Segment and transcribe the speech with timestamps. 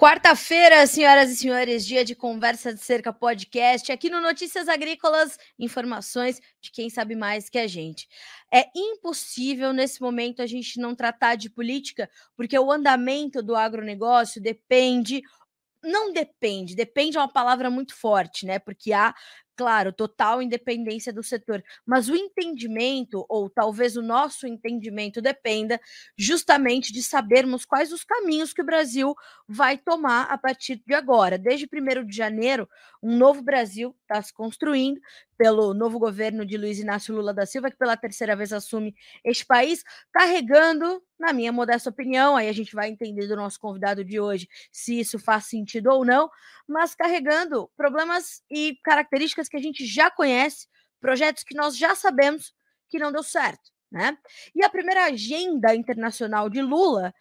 [0.00, 6.40] Quarta-feira, senhoras e senhores, dia de conversa de cerca podcast, aqui no Notícias Agrícolas, informações
[6.60, 8.06] de quem sabe mais que a gente.
[8.54, 14.40] É impossível nesse momento a gente não tratar de política, porque o andamento do agronegócio
[14.40, 15.20] depende
[15.82, 18.58] não depende, depende é uma palavra muito forte, né?
[18.58, 19.14] Porque há
[19.58, 25.80] claro, total independência do setor, mas o entendimento, ou talvez o nosso entendimento, dependa
[26.16, 29.16] justamente de sabermos quais os caminhos que o Brasil
[29.48, 31.36] vai tomar a partir de agora.
[31.36, 32.68] Desde 1 de janeiro,
[33.02, 35.00] um novo Brasil está se construindo
[35.36, 39.44] pelo novo governo de Luiz Inácio Lula da Silva, que pela terceira vez assume este
[39.44, 44.20] país, carregando, na minha modesta opinião, aí a gente vai entender do nosso convidado de
[44.20, 46.30] hoje se isso faz sentido ou não,
[46.66, 50.68] mas carregando problemas e características que a gente já conhece,
[51.00, 52.52] projetos que nós já sabemos
[52.88, 54.16] que não deu certo, né?
[54.54, 57.12] E a primeira agenda internacional de Lula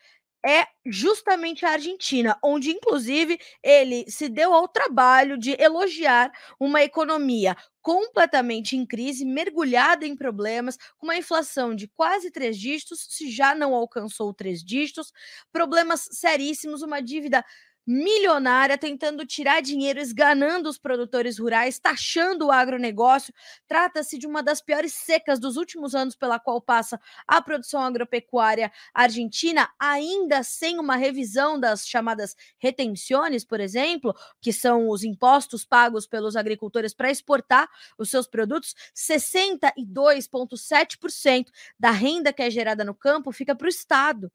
[0.47, 7.55] é justamente a Argentina, onde inclusive ele se deu ao trabalho de elogiar uma economia
[7.81, 13.55] completamente em crise, mergulhada em problemas, com uma inflação de quase três dígitos, se já
[13.55, 15.11] não alcançou três dígitos,
[15.51, 17.43] problemas seríssimos, uma dívida
[17.87, 23.33] milionária tentando tirar dinheiro, esganando os produtores rurais, taxando o agronegócio.
[23.65, 28.69] Trata-se de uma das piores secas dos últimos anos pela qual passa a produção agropecuária
[28.93, 36.05] argentina, ainda sem uma revisão das chamadas retenções, por exemplo, que são os impostos pagos
[36.05, 38.75] pelos agricultores para exportar os seus produtos.
[38.93, 41.45] 62,7%
[41.79, 44.29] da renda que é gerada no campo fica para o Estado.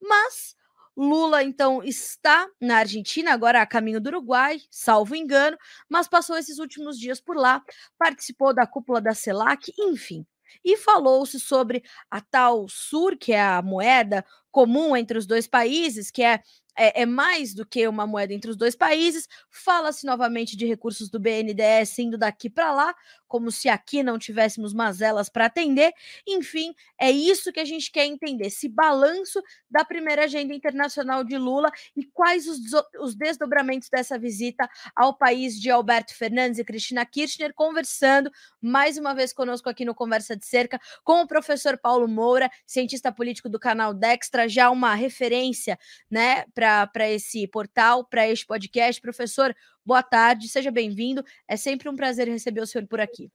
[0.00, 0.56] Mas
[0.96, 5.56] Lula, então, está na Argentina, agora a caminho do Uruguai, salvo engano,
[5.88, 7.62] mas passou esses últimos dias por lá,
[7.98, 10.24] participou da cúpula da CELAC, enfim.
[10.64, 16.12] E falou-se sobre a tal SUR, que é a moeda comum entre os dois países,
[16.12, 16.40] que é
[16.76, 19.28] é, é, mais do que uma moeda entre os dois países.
[19.50, 22.94] Fala-se novamente de recursos do BNDES indo daqui para lá,
[23.28, 25.92] como se aqui não tivéssemos mazelas para atender.
[26.26, 31.36] Enfim, é isso que a gente quer entender: esse balanço da primeira agenda internacional de
[31.36, 32.58] Lula e quais os,
[33.00, 39.14] os desdobramentos dessa visita ao país de Alberto Fernandes e Cristina Kirchner, conversando mais uma
[39.14, 43.58] vez conosco aqui no Conversa de Cerca com o professor Paulo Moura, cientista político do
[43.58, 45.78] canal Dextra, já uma referência,
[46.10, 46.44] né,
[46.92, 49.00] para esse portal, para este podcast.
[49.00, 49.54] Professor,
[49.84, 51.24] boa tarde, seja bem-vindo.
[51.48, 53.30] É sempre um prazer receber o senhor por aqui.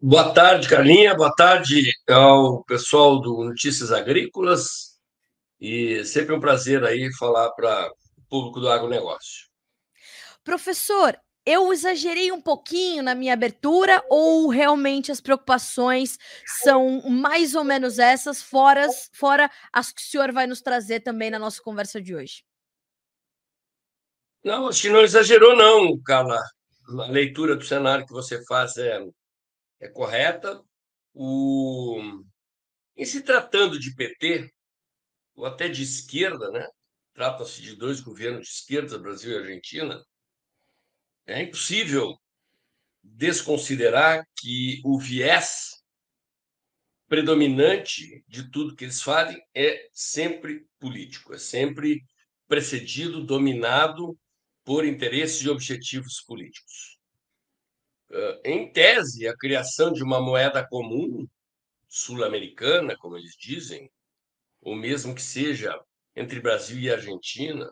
[0.00, 1.14] Boa tarde, Carlinha.
[1.14, 4.98] Boa tarde ao pessoal do Notícias Agrícolas.
[5.60, 7.88] E sempre um prazer aí falar para
[8.18, 9.46] o público do agronegócio.
[10.42, 16.18] Professor, eu exagerei um pouquinho na minha abertura ou realmente as preocupações
[16.62, 21.30] são mais ou menos essas, fora, fora as que o senhor vai nos trazer também
[21.30, 22.44] na nossa conversa de hoje?
[24.44, 26.40] Não, acho que não exagerou, não, Carla.
[26.88, 29.00] A leitura do cenário que você faz é,
[29.80, 30.62] é correta.
[31.14, 32.00] O...
[32.96, 34.52] Em se tratando de PT,
[35.34, 36.66] ou até de esquerda, né?
[37.14, 40.02] Trata-se de dois governos de esquerda, Brasil e Argentina
[41.26, 42.16] é impossível
[43.02, 45.82] desconsiderar que o viés
[47.08, 52.02] predominante de tudo que eles fazem é sempre político, é sempre
[52.48, 54.18] precedido, dominado
[54.64, 56.98] por interesses e objetivos políticos.
[58.44, 61.26] Em tese, a criação de uma moeda comum
[61.88, 63.90] sul-americana, como eles dizem,
[64.60, 65.78] ou mesmo que seja
[66.14, 67.70] entre Brasil e Argentina,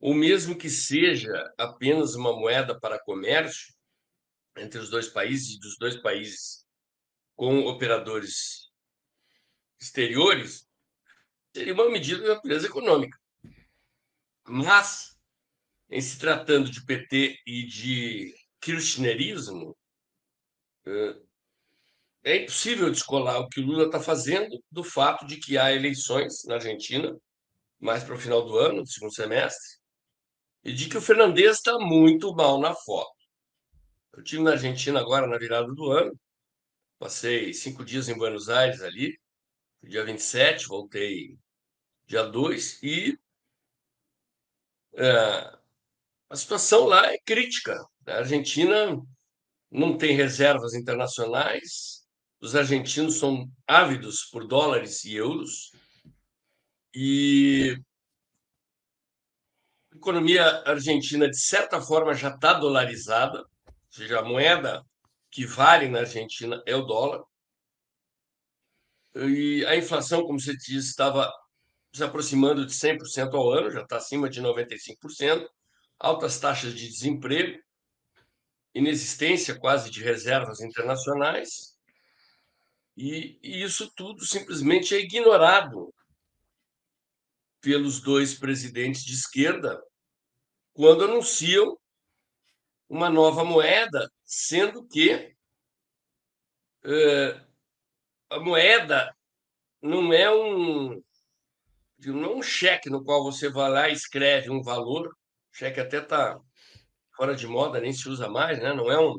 [0.00, 3.74] ou mesmo que seja apenas uma moeda para comércio
[4.56, 6.64] entre os dois países e dos dois países
[7.34, 8.70] com operadores
[9.78, 10.66] exteriores,
[11.54, 13.18] seria uma medida de natureza econômica.
[14.44, 15.16] Mas,
[15.90, 19.76] em se tratando de PT e de kirchnerismo,
[22.24, 26.44] é impossível descolar o que o Lula está fazendo do fato de que há eleições
[26.44, 27.14] na Argentina,
[27.78, 29.78] mais para o final do ano, no segundo semestre,
[30.66, 33.14] e de que o Fernandes está muito mal na foto.
[34.12, 36.18] Eu estive na Argentina agora, na virada do ano,
[36.98, 39.16] passei cinco dias em Buenos Aires ali,
[39.80, 41.38] dia 27, voltei
[42.08, 43.16] dia 2, e
[44.94, 45.56] é,
[46.28, 47.80] a situação lá é crítica.
[48.04, 49.00] A Argentina
[49.70, 52.04] não tem reservas internacionais,
[52.40, 55.70] os argentinos são ávidos por dólares e euros,
[56.92, 57.76] e
[59.96, 64.82] economia argentina, de certa forma, já está dolarizada, ou seja, a moeda
[65.30, 67.22] que vale na Argentina é o dólar.
[69.14, 71.32] E a inflação, como você disse, estava
[71.92, 75.46] se aproximando de 100% ao ano, já está acima de 95%,
[75.98, 77.58] altas taxas de desemprego,
[78.74, 81.74] inexistência quase de reservas internacionais,
[82.96, 85.92] e, e isso tudo simplesmente é ignorado
[87.60, 89.82] pelos dois presidentes de esquerda
[90.72, 91.78] quando anunciam
[92.88, 95.34] uma nova moeda, sendo que
[96.84, 97.40] uh,
[98.30, 99.16] a moeda
[99.82, 101.02] não é um
[101.98, 105.16] não é um cheque no qual você vai lá e escreve um valor,
[105.50, 106.38] cheque até está
[107.16, 108.74] fora de moda, nem se usa mais, né?
[108.74, 109.18] não, é um,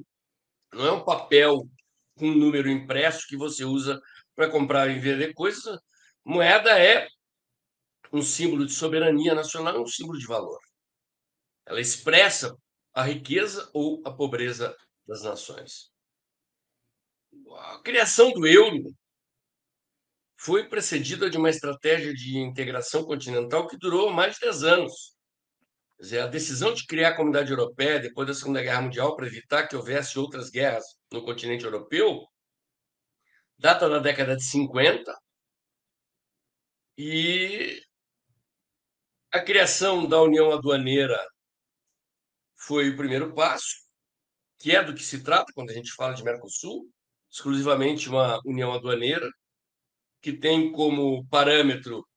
[0.72, 1.68] não é um papel
[2.16, 4.00] com um número impresso que você usa
[4.36, 5.80] para comprar e vender coisas.
[6.24, 7.08] Moeda é
[8.12, 10.60] um símbolo de soberania nacional, um símbolo de valor.
[11.66, 12.56] Ela expressa
[12.94, 14.76] a riqueza ou a pobreza
[15.06, 15.92] das nações.
[17.56, 18.84] A criação do euro
[20.40, 25.16] foi precedida de uma estratégia de integração continental que durou mais de 10 anos.
[25.98, 29.26] Quer dizer, a decisão de criar a comunidade europeia depois da Segunda Guerra Mundial para
[29.26, 32.24] evitar que houvesse outras guerras no continente europeu
[33.58, 35.12] data da década de 50
[36.98, 37.82] e
[39.32, 41.20] a criação da União Aduaneira
[42.56, 43.86] foi o primeiro passo,
[44.58, 46.90] que é do que se trata quando a gente fala de Mercosul,
[47.30, 49.30] exclusivamente uma união aduaneira,
[50.22, 52.08] que tem como parâmetro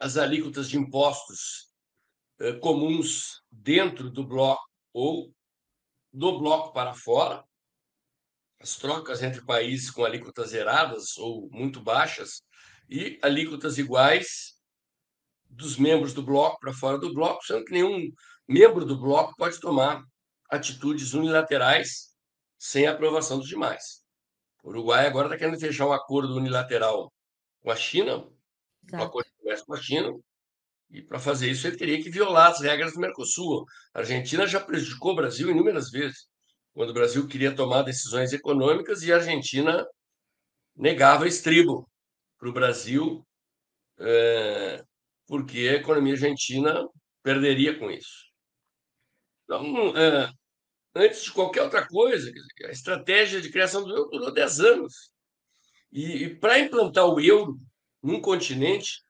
[0.00, 1.72] as alíquotas de impostos
[2.38, 4.62] eh, comuns dentro do bloco
[4.92, 5.32] ou
[6.12, 7.44] do bloco para fora,
[8.60, 12.42] as trocas entre países com alíquotas zeradas ou muito baixas
[12.88, 14.61] e alíquotas iguais
[15.52, 18.10] dos membros do bloco para fora do bloco, sendo que nenhum
[18.48, 20.02] membro do bloco pode tomar
[20.50, 22.14] atitudes unilaterais
[22.58, 24.02] sem aprovação dos demais.
[24.62, 27.12] O Uruguai agora está querendo fechar um acordo unilateral
[27.60, 28.12] com a China,
[28.86, 29.02] Exato.
[29.02, 30.12] um acordo de comércio com a China,
[30.90, 33.64] e para fazer isso ele teria que violar as regras do Mercosul.
[33.94, 36.28] A Argentina já prejudicou o Brasil inúmeras vezes,
[36.74, 39.86] quando o Brasil queria tomar decisões econômicas e a Argentina
[40.74, 41.88] negava estribo
[42.38, 43.26] para o Brasil,
[43.98, 44.84] é,
[45.26, 46.86] porque a economia argentina
[47.22, 48.30] perderia com isso.
[49.44, 50.30] Então, é,
[50.94, 52.30] antes de qualquer outra coisa,
[52.64, 55.10] a estratégia de criação do euro durou 10 anos.
[55.90, 57.58] E, e para implantar o euro
[58.02, 59.02] num continente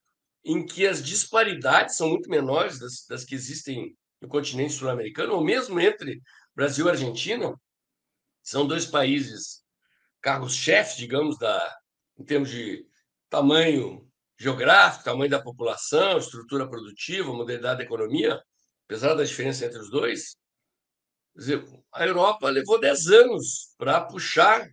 [0.45, 5.45] em que as disparidades são muito menores das, das que existem no continente sul-americano, ou
[5.45, 6.21] mesmo entre
[6.55, 7.55] Brasil e Argentina,
[8.43, 9.63] são dois países
[10.21, 11.79] carros-chefes, digamos, da,
[12.19, 12.87] em termos de
[13.29, 14.09] tamanho
[14.43, 18.43] geográfico, tamanho da população, estrutura produtiva, modalidade da economia,
[18.87, 20.37] apesar da diferença entre os dois,
[21.35, 24.69] dizer, a Europa levou 10 anos para puxar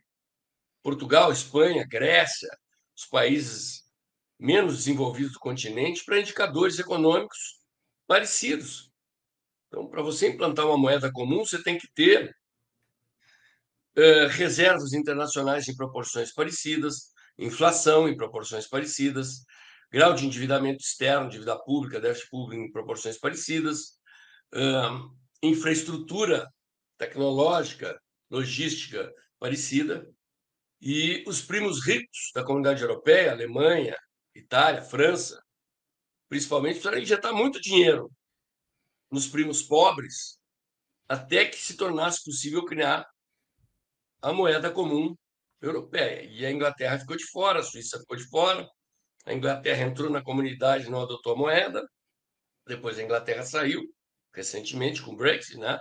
[0.82, 2.50] Portugal, Espanha, Grécia,
[2.98, 3.84] os países
[4.40, 7.60] menos desenvolvidos do continente, para indicadores econômicos
[8.08, 8.90] parecidos.
[9.68, 12.36] Então, para você implantar uma moeda comum, você tem que ter
[13.96, 19.46] uh, reservas internacionais em proporções parecidas, inflação em proporções parecidas,
[19.92, 24.00] grau de endividamento externo, dívida pública, déficit público em proporções parecidas,
[24.54, 26.48] uh, infraestrutura
[26.98, 28.00] tecnológica,
[28.30, 30.08] logística parecida,
[30.82, 33.98] e os primos ricos da comunidade europeia, Alemanha,
[34.36, 35.44] Itália, França,
[36.30, 38.12] principalmente, precisaram injetar muito dinheiro
[39.12, 40.40] nos primos pobres
[41.08, 43.06] até que se tornasse possível criar
[44.22, 45.16] a moeda comum
[45.62, 46.24] europeia.
[46.24, 48.68] E a Inglaterra ficou de fora, a Suíça ficou de fora,
[49.26, 51.88] a Inglaterra entrou na comunidade não adotou a moeda,
[52.68, 53.82] depois a Inglaterra saiu,
[54.34, 55.80] recentemente com o Brexit, né?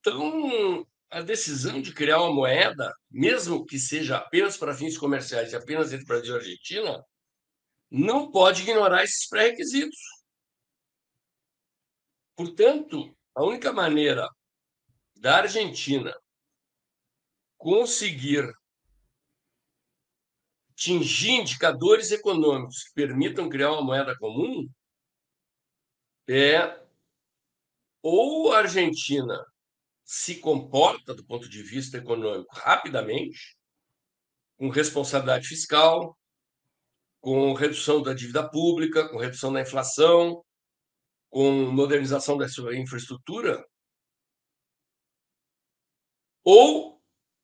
[0.00, 5.56] Então, a decisão de criar uma moeda, mesmo que seja apenas para fins comerciais e
[5.56, 7.04] apenas entre Brasil e Argentina,
[7.90, 9.98] não pode ignorar esses pré-requisitos.
[12.36, 14.28] Portanto, a única maneira
[15.16, 16.14] da Argentina
[17.60, 18.50] conseguir
[20.72, 24.66] atingir indicadores econômicos que permitam criar uma moeda comum
[26.26, 26.82] é
[28.02, 29.44] ou a Argentina
[30.02, 33.58] se comporta do ponto de vista econômico rapidamente,
[34.56, 36.18] com responsabilidade fiscal,
[37.20, 40.42] com redução da dívida pública, com redução da inflação,
[41.28, 43.62] com modernização da sua infraestrutura,
[46.42, 46.99] ou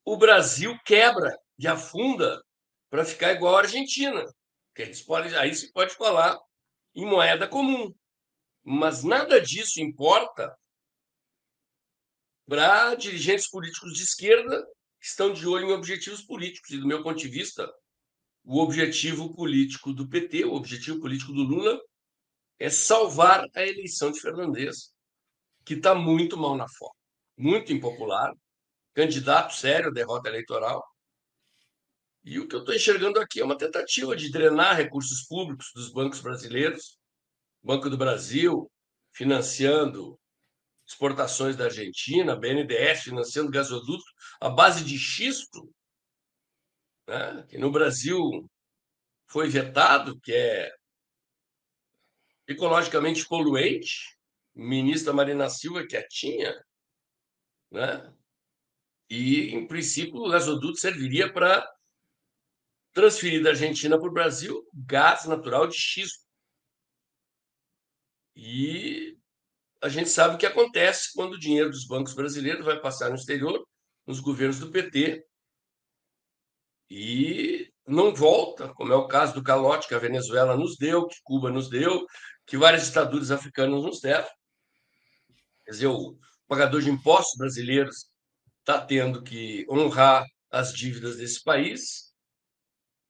[0.06, 2.40] o Brasil quebra e afunda
[2.88, 4.24] para ficar igual à Argentina,
[4.72, 6.38] que eles podem, aí se pode falar
[6.94, 7.92] em moeda comum.
[8.62, 10.56] Mas nada disso importa
[12.46, 14.64] para dirigentes políticos de esquerda
[15.00, 16.70] que estão de olho em objetivos políticos.
[16.70, 17.68] E, do meu ponto de vista,
[18.44, 21.80] o objetivo político do PT, o objetivo político do Lula
[22.60, 24.94] é salvar a eleição de Fernandes,
[25.64, 26.94] que está muito mal na forma,
[27.36, 28.32] muito impopular,
[28.96, 30.82] candidato sério à derrota eleitoral.
[32.24, 35.92] E o que eu estou enxergando aqui é uma tentativa de drenar recursos públicos dos
[35.92, 36.98] bancos brasileiros,
[37.62, 38.72] Banco do Brasil
[39.12, 40.18] financiando
[40.86, 44.04] exportações da Argentina, BNDES financiando gasoduto
[44.40, 45.70] à base de xisto,
[47.06, 47.44] né?
[47.48, 48.18] que no Brasil
[49.26, 50.72] foi vetado, que é
[52.48, 54.16] ecologicamente poluente,
[54.54, 56.54] ministra Marina Silva quietinha,
[57.70, 58.14] né?
[59.08, 61.66] E, em princípio, o gasoduto serviria para
[62.92, 66.24] transferir da Argentina para o Brasil gás natural de xisto.
[68.34, 69.16] E
[69.82, 73.16] a gente sabe o que acontece quando o dinheiro dos bancos brasileiros vai passar no
[73.16, 73.66] exterior,
[74.06, 75.24] nos governos do PT,
[76.88, 81.20] e não volta, como é o caso do calote que a Venezuela nos deu, que
[81.22, 82.06] Cuba nos deu,
[82.46, 84.28] que várias ditaduras africanas nos deram.
[85.64, 88.06] Quer dizer, o pagador de impostos brasileiros
[88.66, 92.12] está tendo que honrar as dívidas desse país.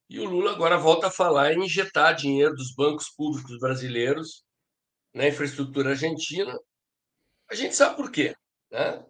[0.07, 4.45] E o Lula agora volta a falar em injetar dinheiro dos bancos públicos brasileiros
[5.11, 6.55] na infraestrutura argentina.
[7.49, 8.35] A gente sabe por quê.
[8.71, 9.03] Né?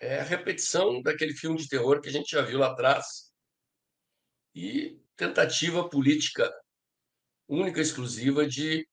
[0.00, 3.32] É a repetição daquele filme de terror que a gente já viu lá atrás.
[4.54, 6.52] E tentativa política
[7.48, 8.86] única e exclusiva de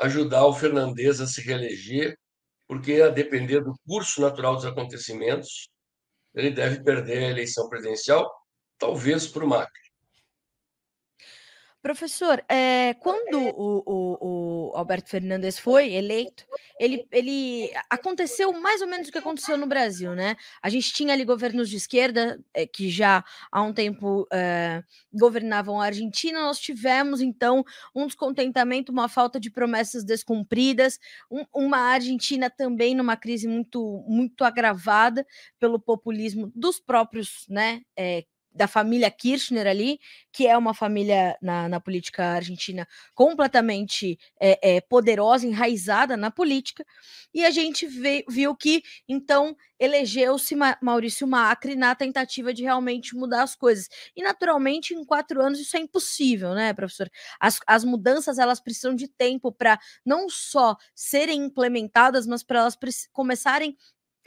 [0.00, 2.18] ajudar o Fernandes a se reeleger,
[2.66, 5.70] porque, a depender do curso natural dos acontecimentos,
[6.34, 8.30] ele deve perder a eleição presidencial,
[8.78, 9.89] talvez para o Macri.
[11.82, 16.44] Professor, é, quando o, o, o, Alberto Fernandes foi eleito,
[16.78, 20.36] ele, ele aconteceu mais ou menos o que aconteceu no Brasil, né?
[20.60, 25.80] A gente tinha ali governos de esquerda é, que já há um tempo é, governavam
[25.80, 26.42] a Argentina.
[26.42, 30.98] Nós tivemos então um descontentamento, uma falta de promessas descumpridas,
[31.30, 35.26] um, uma Argentina também numa crise muito muito agravada
[35.58, 37.80] pelo populismo dos próprios, né?
[38.52, 39.98] Da família Kirchner ali,
[40.32, 46.84] que é uma família na, na política argentina completamente é, é, poderosa, enraizada na política,
[47.32, 53.42] e a gente vê, viu que então elegeu-se Maurício Macri na tentativa de realmente mudar
[53.42, 53.88] as coisas.
[54.14, 57.10] E naturalmente, em quatro anos, isso é impossível, né, professor?
[57.40, 62.76] As, as mudanças elas precisam de tempo para não só serem implementadas, mas para elas
[63.12, 63.76] começarem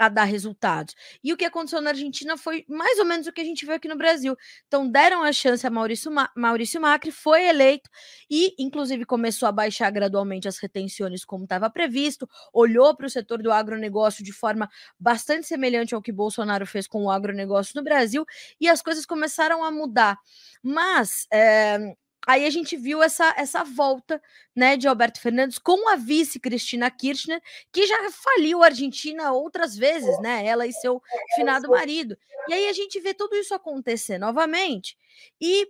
[0.06, 0.96] a dar resultados.
[1.24, 3.76] E o que aconteceu na Argentina foi mais ou menos o que a gente viu
[3.76, 4.36] aqui no Brasil.
[4.68, 7.90] Então, deram a chance a Maurício, Ma Maurício Macri, foi eleito
[8.30, 13.42] e, inclusive, começou a baixar gradualmente as retenções como estava previsto, olhou para o setor
[13.42, 14.70] do agronegócio de forma
[15.00, 18.26] bastante semelhante ao que Bolsonaro fez com o agronegócio no Brasil
[18.60, 20.18] e as coisas começaram a mudar.
[20.62, 21.28] Mas.
[21.32, 21.96] É,
[22.26, 24.22] Aí a gente viu essa, essa volta
[24.56, 29.76] né, de Alberto Fernandes com a vice Cristina Kirchner, que já faliu a Argentina outras
[29.76, 30.46] vezes, né?
[30.46, 31.02] Ela e seu
[31.36, 32.18] finado marido.
[32.48, 34.98] E aí a gente vê tudo isso acontecer novamente
[35.40, 35.68] e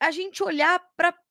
[0.00, 0.80] a gente olhar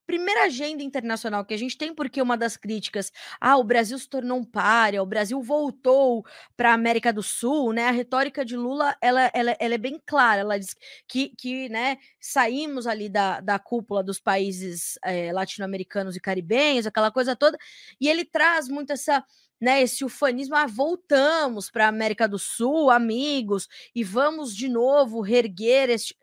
[0.06, 4.08] primeira agenda internacional que a gente tem, porque uma das críticas, ah, o Brasil se
[4.08, 6.24] tornou um páreo, o Brasil voltou
[6.56, 7.88] para a América do Sul, né?
[7.88, 10.76] A retórica de Lula, ela, ela, ela é bem clara, ela diz
[11.08, 17.10] que, que né, saímos ali da, da cúpula dos países é, latino-americanos e caribenhos, aquela
[17.10, 17.58] coisa toda,
[18.00, 19.24] e ele traz muito essa
[19.60, 25.20] né, esse ufanismo, ah, voltamos para a América do Sul, amigos, e vamos de novo
[25.22, 26.14] reerguer este...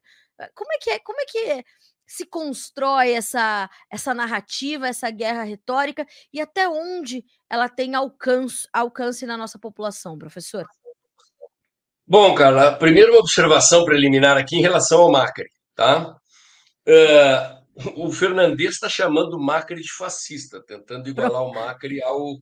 [0.53, 0.99] Como é que é?
[0.99, 1.63] Como é que é?
[2.11, 9.25] Se constrói essa, essa narrativa, essa guerra retórica e até onde ela tem alcance, alcance
[9.25, 10.67] na nossa população, professor?
[12.05, 16.17] Bom, Carla, primeiro uma observação preliminar aqui em relação ao Macri, tá?
[16.85, 22.37] Uh, o Fernandes está chamando o Macri de fascista, tentando igualar o Macri ao,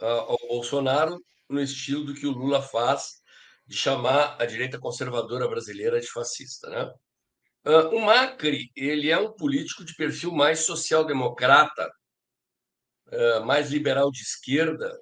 [0.00, 3.22] ao Bolsonaro no estilo do que o Lula faz
[3.64, 6.90] de chamar a direita conservadora brasileira de fascista, né?
[7.66, 11.90] Uh, o Macri ele é um político de perfil mais social-democrata,
[13.08, 15.00] uh, mais liberal de esquerda,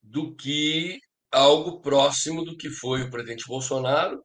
[0.00, 1.00] do que
[1.32, 4.24] algo próximo do que foi o presidente Bolsonaro.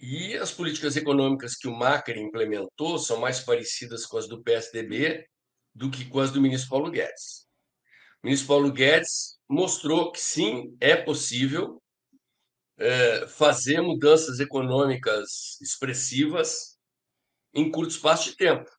[0.00, 5.26] E as políticas econômicas que o Macri implementou são mais parecidas com as do PSDB
[5.74, 7.48] do que com as do ministro Paulo Guedes.
[8.22, 11.82] O ministro Paulo Guedes mostrou que sim, é possível
[12.78, 16.78] é, fazer mudanças econômicas expressivas
[17.52, 18.70] em curto espaço de tempo.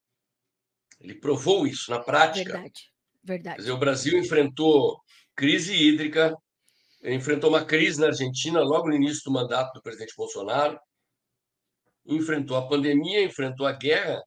[1.00, 2.53] Ele provou isso na prática.
[2.53, 2.91] Verdade,
[3.24, 3.56] verdade.
[3.58, 5.01] Quer dizer, o Brasil enfrentou
[5.36, 6.36] crise hídrica,
[7.03, 10.79] enfrentou uma crise na Argentina logo no início do mandato do presidente Bolsonaro,
[12.06, 14.22] enfrentou a pandemia, enfrentou a guerra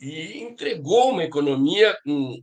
[0.00, 2.40] e entregou uma economia com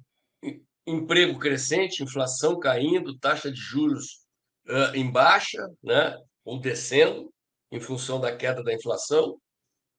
[0.86, 4.26] emprego crescente, inflação caindo, taxa de juros
[4.68, 6.16] uh, em baixa, né,
[6.46, 7.34] ou descendo,
[7.72, 9.42] em função da queda da inflação.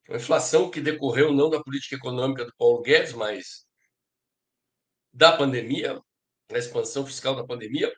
[0.09, 3.67] Uma inflação que decorreu não da política econômica do Paulo Guedes, mas
[5.13, 6.01] da pandemia,
[6.49, 7.93] da expansão fiscal da pandemia,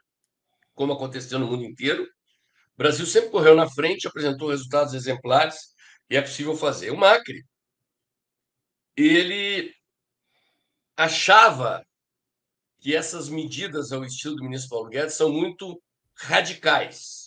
[0.74, 2.04] como aconteceu no mundo inteiro.
[2.04, 5.74] O Brasil sempre correu na frente, apresentou resultados exemplares
[6.08, 6.90] e é possível fazer.
[6.90, 7.44] O Macri,
[8.96, 9.74] ele
[10.96, 11.84] achava
[12.80, 15.80] que essas medidas ao estilo do ministro Paulo Guedes são muito
[16.14, 17.17] radicais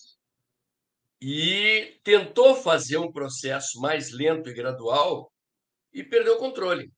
[1.21, 5.31] e tentou fazer um processo mais lento e gradual
[5.93, 6.91] e perdeu o controle.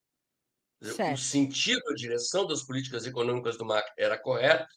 [0.81, 1.15] Certo.
[1.15, 4.73] O sentido, a direção das políticas econômicas do Macri era correto,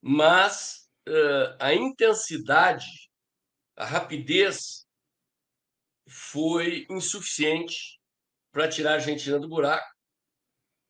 [0.00, 2.86] mas uh, a intensidade,
[3.76, 4.86] a rapidez
[6.08, 7.98] foi insuficiente
[8.50, 9.86] para tirar a Argentina do buraco.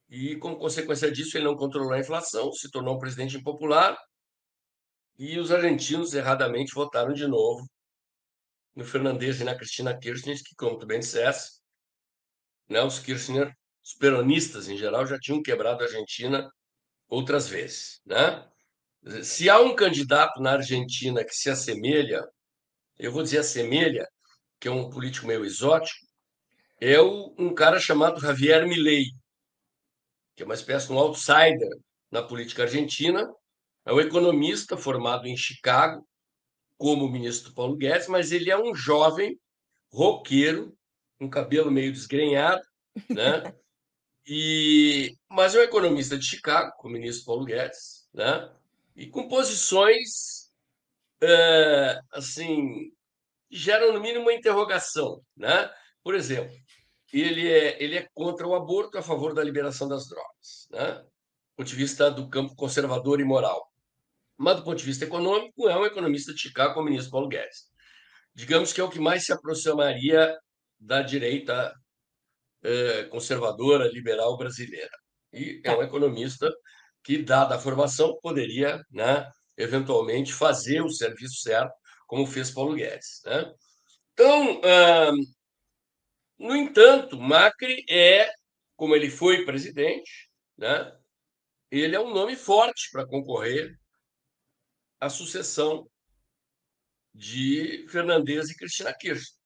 [0.08, 3.96] E, como consequência disso, ele não controlou a inflação, se tornou um presidente impopular.
[5.22, 7.64] E os argentinos, erradamente, votaram de novo
[8.74, 11.60] no Fernandes e na Cristina Kirchner, que, como tu bem disseste,
[12.68, 16.50] né, os Kirchner, os peronistas em geral, já tinham quebrado a Argentina
[17.08, 18.00] outras vezes.
[18.04, 18.44] Né?
[19.22, 22.26] Se há um candidato na Argentina que se assemelha,
[22.98, 24.04] eu vou dizer assemelha,
[24.58, 26.04] que é um político meio exótico,
[26.80, 29.04] é um cara chamado Javier Milei,
[30.34, 31.70] que é uma espécie de um outsider
[32.10, 33.32] na política argentina.
[33.84, 36.06] É um economista formado em Chicago,
[36.76, 39.38] como o ministro Paulo Guedes, mas ele é um jovem
[39.92, 40.76] roqueiro,
[41.18, 42.62] com cabelo meio desgrenhado,
[43.08, 43.42] né?
[44.24, 48.48] E, mas é um economista de Chicago, como o ministro Paulo Guedes, né?
[48.94, 50.48] E com posições
[51.20, 52.92] é, assim
[53.50, 55.68] geram no mínimo uma interrogação, né?
[56.04, 56.56] Por exemplo,
[57.12, 60.94] ele é, ele é contra o aborto, a favor da liberação das drogas, né?
[60.94, 63.71] do ponto de vista do campo conservador e moral.
[64.42, 67.28] Mas, do ponto de vista econômico, é um economista de Chicago, como o ministro Paulo
[67.28, 67.70] Guedes.
[68.34, 70.36] Digamos que é o que mais se aproximaria
[70.80, 71.72] da direita
[72.64, 74.90] eh, conservadora, liberal brasileira.
[75.32, 76.52] E é um economista
[77.04, 81.72] que, dada a formação, poderia, né, eventualmente, fazer o serviço certo,
[82.08, 83.22] como fez Paulo Guedes.
[83.24, 83.52] Né?
[84.12, 84.60] Então,
[86.36, 88.28] no entanto, Macri é,
[88.74, 90.28] como ele foi presidente,
[90.58, 90.92] né,
[91.70, 93.80] ele é um nome forte para concorrer
[95.02, 95.90] à sucessão
[97.12, 99.36] de Fernandes e Cristina Kirchner,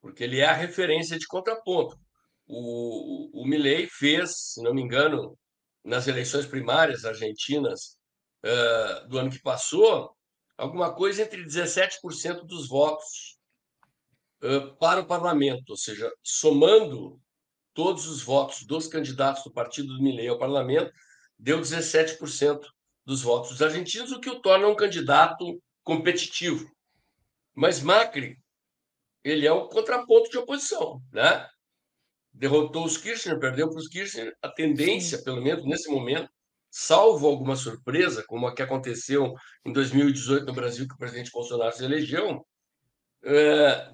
[0.00, 1.98] porque ele é a referência de contraponto.
[2.46, 5.36] O, o Milley fez, se não me engano,
[5.82, 7.98] nas eleições primárias argentinas
[8.44, 10.16] uh, do ano que passou,
[10.56, 13.36] alguma coisa entre 17% dos votos
[14.78, 17.20] para o parlamento, ou seja, somando
[17.72, 20.92] todos os votos dos candidatos do partido do Milei ao parlamento,
[21.38, 22.60] deu 17%
[23.04, 26.70] dos votos dos argentinos, o que o torna um candidato competitivo.
[27.54, 28.38] Mas Macri,
[29.22, 31.46] ele é um contraponto de oposição, né?
[32.32, 34.34] Derrotou os Kirchner, perdeu para os Kirchner.
[34.42, 36.28] A tendência, pelo menos nesse momento,
[36.70, 41.76] salvo alguma surpresa, como a que aconteceu em 2018 no Brasil, que o presidente Bolsonaro
[41.76, 42.44] se elegeu,
[43.24, 43.92] é,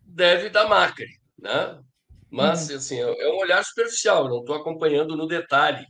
[0.00, 1.08] deve da Macri,
[1.38, 1.82] né?
[2.30, 2.76] Mas, uhum.
[2.76, 5.84] assim, é, é um olhar superficial, não estou acompanhando no detalhe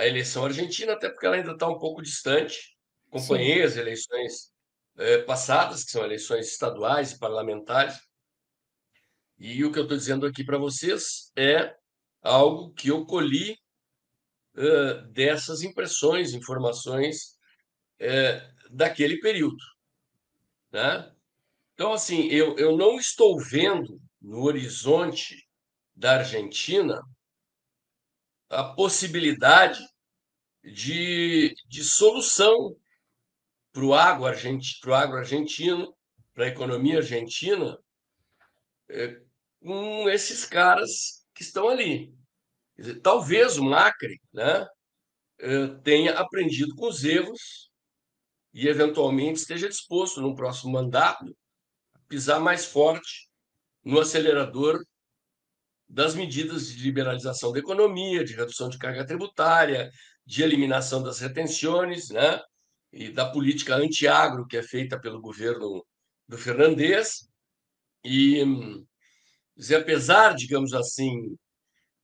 [0.00, 2.74] a eleição argentina, até porque ela ainda está um pouco distante.
[3.08, 3.62] Acompanhei Sim.
[3.62, 4.52] as eleições
[4.96, 7.98] é, passadas, que são eleições estaduais e parlamentares,
[9.38, 11.74] e o que eu estou dizendo aqui para vocês é
[12.22, 13.58] algo que eu colhi
[14.54, 17.38] uh, dessas impressões, informações
[18.00, 19.62] uh, daquele período.
[20.70, 21.10] Né?
[21.72, 25.48] Então, assim, eu, eu não estou vendo no horizonte
[25.96, 27.00] da Argentina
[28.50, 29.82] a possibilidade
[30.62, 32.76] de, de solução
[33.72, 34.26] para o agro,
[35.16, 35.94] argentino,
[36.34, 37.78] para a economia argentina,
[38.88, 39.20] é,
[39.60, 42.14] com esses caras que estão ali.
[42.76, 44.66] Dizer, talvez o Macri né,
[45.38, 47.70] é, tenha aprendido com os erros
[48.52, 51.24] e, eventualmente, esteja disposto, no próximo mandato,
[52.08, 53.28] pisar mais forte
[53.84, 54.82] no acelerador
[55.88, 59.90] das medidas de liberalização da economia, de redução de carga tributária,
[60.26, 62.40] de eliminação das retenções, né?
[62.92, 65.84] e da política anti-agro que é feita pelo governo
[66.28, 67.28] do Fernandes.
[68.04, 68.44] E,
[69.56, 71.36] dizer, apesar, digamos assim,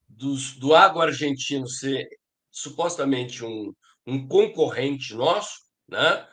[0.09, 2.07] dos, do agro argentino ser
[2.51, 3.73] supostamente um,
[4.07, 6.27] um concorrente nosso, né?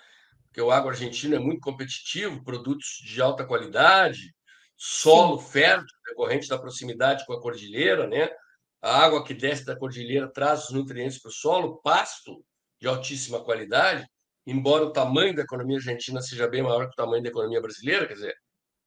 [0.45, 4.33] porque o agro argentino é muito competitivo, produtos de alta qualidade,
[4.77, 5.49] solo Sim.
[5.49, 8.29] fértil, decorrente da proximidade com a cordilheira, né?
[8.83, 12.43] A água que desce da cordilheira traz os nutrientes para o solo, pasto
[12.81, 14.05] de altíssima qualidade,
[14.45, 18.05] embora o tamanho da economia argentina seja bem maior que o tamanho da economia brasileira,
[18.05, 18.35] quer dizer,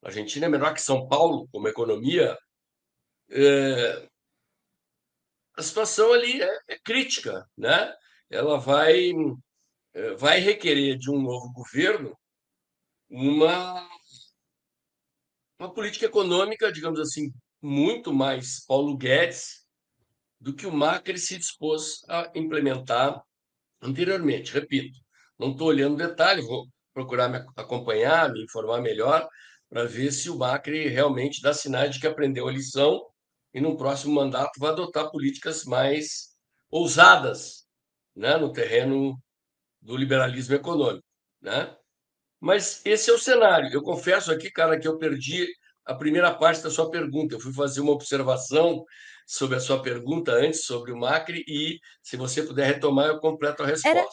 [0.03, 2.37] a Argentina é menor que São Paulo como economia,
[3.31, 4.07] é...
[5.55, 7.91] a situação ali é, é, crítica, né?
[8.29, 9.11] Ela vai
[9.95, 12.15] é, vai requerer de um novo governo
[13.09, 13.89] uma
[15.59, 19.56] uma política econômica, digamos assim, muito mais Paulo Guedes
[20.39, 23.21] do que o Macri se dispôs a implementar
[23.81, 24.53] anteriormente.
[24.53, 24.99] Repito,
[25.37, 29.27] não estou olhando detalhe, vou procurar me acompanhar, me informar melhor,
[29.69, 33.05] para ver se o Macri realmente dá sinais de que aprendeu a lição
[33.53, 36.35] e no próximo mandato vai adotar políticas mais
[36.69, 37.65] ousadas
[38.15, 39.17] né, no terreno
[39.81, 41.05] do liberalismo econômico.
[41.41, 41.75] Né?
[42.39, 43.69] Mas esse é o cenário.
[43.71, 45.47] Eu confesso aqui, cara, que eu perdi
[45.85, 47.35] a primeira parte da sua pergunta.
[47.35, 48.83] Eu fui fazer uma observação
[49.27, 53.61] sobre a sua pergunta antes sobre o Macri e, se você puder retomar, eu completo
[53.61, 53.99] a resposta.
[53.99, 54.07] Era...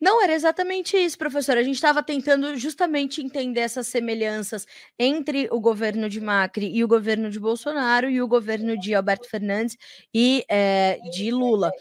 [0.00, 1.56] Não, era exatamente isso, professor.
[1.56, 4.66] A gente estava tentando justamente entender essas semelhanças
[4.98, 9.28] entre o governo de Macri e o governo de Bolsonaro e o governo de Alberto
[9.28, 9.76] Fernandes
[10.12, 11.72] e é, de Lula.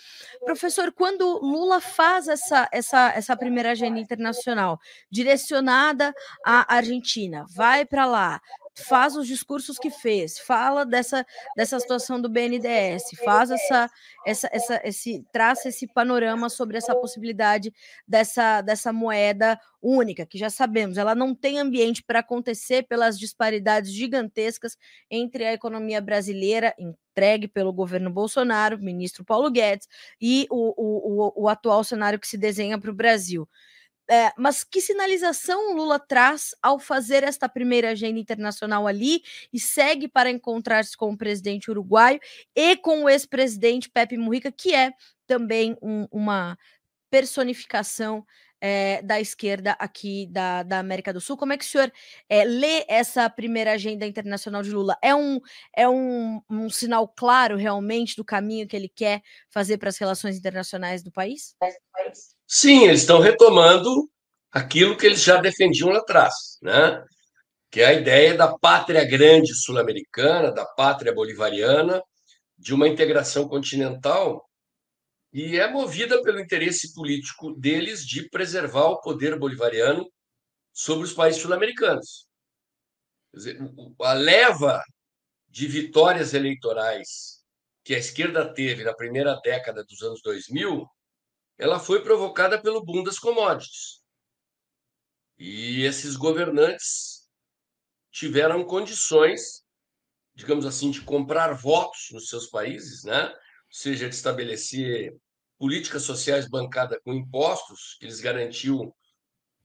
[0.44, 4.80] Professor, quando Lula faz essa, essa, essa primeira agenda internacional
[5.12, 6.14] direcionada
[6.46, 8.42] à Argentina, vai para lá,
[8.84, 13.90] faz os discursos que fez, fala dessa, dessa situação do BNDES, faz essa,
[14.26, 17.74] essa, essa, esse, traça esse panorama sobre essa possibilidade
[18.08, 23.92] dessa, dessa moeda única, que já sabemos, ela não tem ambiente para acontecer pelas disparidades
[23.92, 24.78] gigantescas
[25.10, 29.88] entre a economia brasileira, entregue pelo governo Bolsonaro, ministro Paulo Guedes,
[30.20, 33.48] e o, o, o, o atual cenário que se desenha para o Brasil.
[34.10, 40.08] É, mas que sinalização Lula traz ao fazer esta primeira agenda internacional ali e segue
[40.08, 42.20] para encontrar-se com o presidente uruguaio
[42.56, 44.92] e com o ex-presidente Pepe Mujica, que é
[45.26, 46.56] também um, uma
[47.10, 48.24] personificação
[48.68, 51.38] é, da esquerda aqui da, da América do Sul.
[51.38, 51.92] Como é que o senhor
[52.28, 54.98] é, lê essa primeira agenda internacional de Lula?
[55.04, 55.40] É, um,
[55.78, 60.36] é um, um sinal claro realmente do caminho que ele quer fazer para as relações
[60.36, 61.56] internacionais do país?
[62.48, 64.10] Sim, eles estão retomando
[64.52, 67.04] aquilo que eles já defendiam lá atrás, né?
[67.70, 72.02] que é a ideia da pátria grande sul-americana, da pátria bolivariana,
[72.58, 74.44] de uma integração continental,
[75.38, 80.10] e é movida pelo interesse político deles de preservar o poder bolivariano
[80.72, 82.26] sobre os países sul-americanos.
[84.02, 84.82] A leva
[85.50, 87.44] de vitórias eleitorais
[87.84, 90.88] que a esquerda teve na primeira década dos anos 2000
[91.58, 94.02] ela foi provocada pelo boom das commodities.
[95.38, 97.30] E esses governantes
[98.10, 99.66] tiveram condições,
[100.34, 103.28] digamos assim, de comprar votos nos seus países, né?
[103.28, 103.38] ou
[103.70, 105.14] seja, de estabelecer
[105.58, 108.94] políticas sociais bancadas com impostos, que lhes garantiu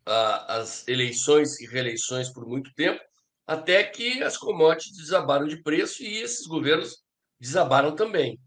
[0.07, 3.01] ah, as eleições e reeleições por muito tempo,
[3.47, 7.03] até que as commodities desabaram de preço e esses governos
[7.41, 8.39] desabaram também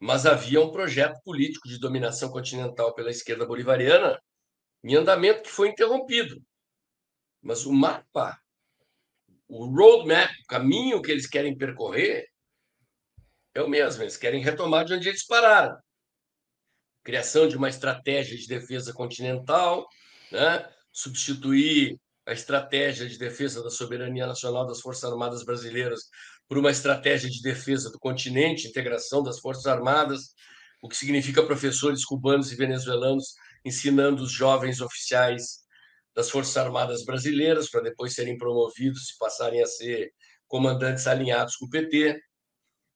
[0.00, 4.18] mas havia um projeto político de dominação continental pela esquerda bolivariana
[4.82, 6.42] em andamento que foi interrompido.
[7.42, 8.40] Mas o mapa,
[9.46, 12.26] o roadmap, o caminho que eles querem percorrer
[13.54, 14.02] é o mesmo.
[14.02, 15.76] Eles querem retomar de onde eles pararam.
[17.02, 19.86] Criação de uma estratégia de defesa continental,
[20.30, 20.68] né?
[20.92, 26.02] substituir a estratégia de defesa da soberania nacional das Forças Armadas Brasileiras
[26.48, 30.34] por uma estratégia de defesa do continente, integração das Forças Armadas,
[30.82, 33.34] o que significa professores cubanos e venezuelanos
[33.64, 35.60] ensinando os jovens oficiais
[36.14, 40.12] das Forças Armadas brasileiras para depois serem promovidos e passarem a ser
[40.48, 42.20] comandantes alinhados com o PT.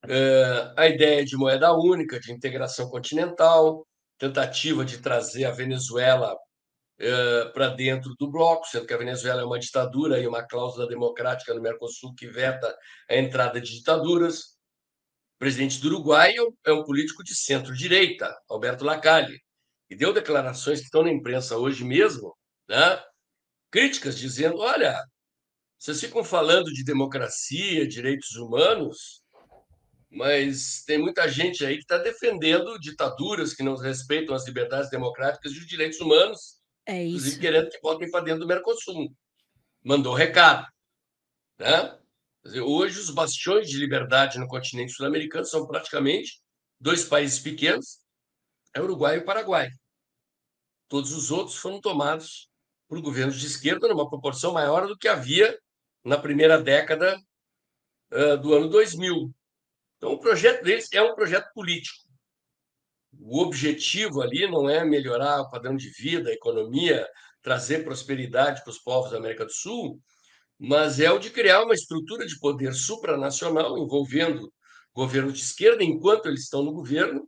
[0.09, 3.87] Eh, a ideia de moeda única, de integração continental,
[4.19, 9.45] tentativa de trazer a Venezuela uh, para dentro do bloco, sendo que a Venezuela é
[9.45, 12.77] uma ditadura e uma cláusula democrática no Mercosul que veta
[13.09, 14.55] a entrada de ditaduras.
[15.37, 19.41] O presidente do Uruguai é um político de centro-direita, Alberto Lacalle,
[19.91, 22.35] e deu declarações que estão na imprensa hoje mesmo,
[22.69, 23.03] né?
[23.71, 25.05] críticas, dizendo: olha,
[25.77, 29.24] vocês ficam falando de democracia, direitos humanos,
[30.15, 35.53] mas tem muita gente aí que está defendendo ditaduras que não respeitam as liberdades democráticas
[35.53, 37.17] e os direitos humanos é isso.
[37.17, 39.15] Inclusive querendo que voltem para dentro do Mercosul.
[39.83, 40.67] Mandou recado.
[41.59, 41.99] Né?
[42.45, 46.43] Dizer, hoje, os bastiões de liberdade no continente sul-americano são praticamente
[46.79, 48.01] dois países pequenos,
[48.75, 49.71] é Uruguai e o Paraguai.
[50.89, 52.51] Todos os outros foram tomados
[52.87, 55.59] por governos de esquerda numa proporção maior do que havia
[56.05, 57.19] na primeira década
[58.13, 59.35] uh, do ano 2000.
[60.05, 62.05] Então, o projeto deles é um projeto político.
[63.19, 67.09] O objetivo ali não é melhorar o padrão de vida, a economia,
[67.41, 69.99] trazer prosperidade para os povos da América do Sul,
[70.59, 74.53] mas é o de criar uma estrutura de poder supranacional envolvendo
[74.93, 77.27] governo de esquerda enquanto eles estão no governo,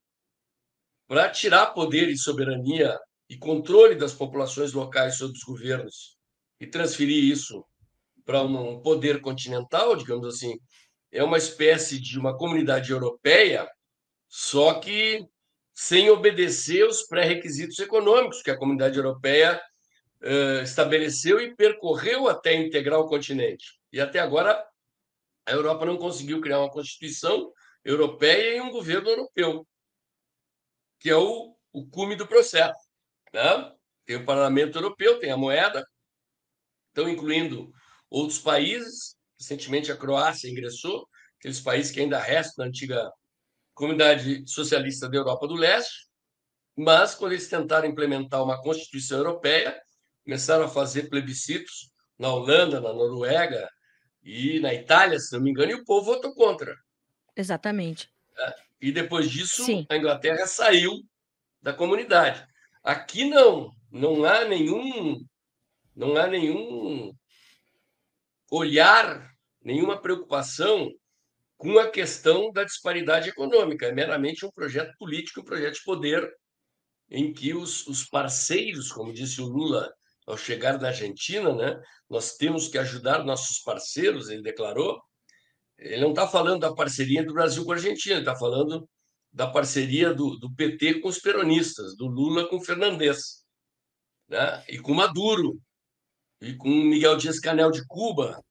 [1.09, 6.19] para tirar poder e soberania e controle das populações locais sobre os governos
[6.61, 7.65] e transferir isso
[8.23, 10.59] para um poder continental, digamos assim,
[11.13, 13.69] é uma espécie de uma comunidade europeia,
[14.29, 15.27] só que
[15.75, 19.61] sem obedecer os pré-requisitos econômicos que a comunidade europeia
[20.23, 23.79] uh, estabeleceu e percorreu até integrar o continente.
[23.93, 24.67] E até agora
[25.45, 27.53] a Europa não conseguiu criar uma constituição
[27.85, 29.67] europeia e um governo europeu,
[30.99, 32.89] que é o, o cume do processo.
[33.33, 33.73] Né?
[34.05, 35.87] Tem o Parlamento Europeu, tem a moeda,
[36.89, 37.73] estão incluindo
[38.11, 39.16] outros países.
[39.39, 41.07] Recentemente a Croácia ingressou,
[41.39, 43.11] aqueles países que ainda restam da antiga
[43.75, 46.07] comunidade socialista da Europa do Leste,
[46.77, 49.81] mas quando eles tentaram implementar uma Constituição Europeia,
[50.25, 53.69] começaram a fazer plebiscitos na Holanda, na Noruega
[54.23, 56.75] e na Itália, se não me engano, e o povo votou contra.
[57.37, 58.11] Exatamente.
[58.39, 59.87] É, e depois disso, Sim.
[59.89, 60.93] a Inglaterra saiu
[61.63, 62.47] da comunidade.
[62.83, 65.25] Aqui não, não há nenhum,
[65.95, 67.13] não há nenhum
[68.51, 69.31] olhar,
[69.63, 70.91] nenhuma preocupação
[71.57, 73.87] com a questão da disparidade econômica.
[73.87, 76.31] É meramente um projeto político, um projeto de poder,
[77.11, 79.91] em que os, os parceiros, como disse o Lula
[80.27, 81.81] ao chegar da Argentina, né,
[82.11, 85.01] nós temos que ajudar nossos parceiros, ele declarou.
[85.79, 88.89] Ele não está falando da parceria do Brasil com a Argentina, está falando
[89.33, 93.45] da parceria do, do, PT com os peronistas, do Lula com o Fernandes,
[94.29, 95.61] né, e com Maduro,
[96.59, 98.43] com Miguel Dias-Canel de Cuba,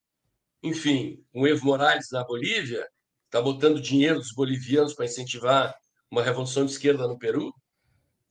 [0.64, 2.88] enfim, com Evo Morales na Bolívia,
[3.26, 5.76] está botando dinheiro dos bolivianos para incentivar
[6.10, 7.54] uma revolução de esquerda no Peru.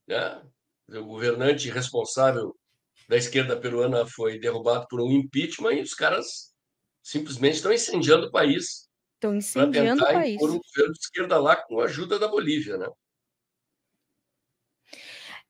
[0.07, 0.43] Né?
[0.89, 2.57] O governante responsável
[3.09, 6.55] da esquerda peruana foi derrubado por um impeachment e os caras
[7.03, 8.89] simplesmente estão incendiando o país.
[9.15, 10.39] Estão incendiando o país.
[10.39, 12.89] Por um governo de esquerda lá com a ajuda da Bolívia, né?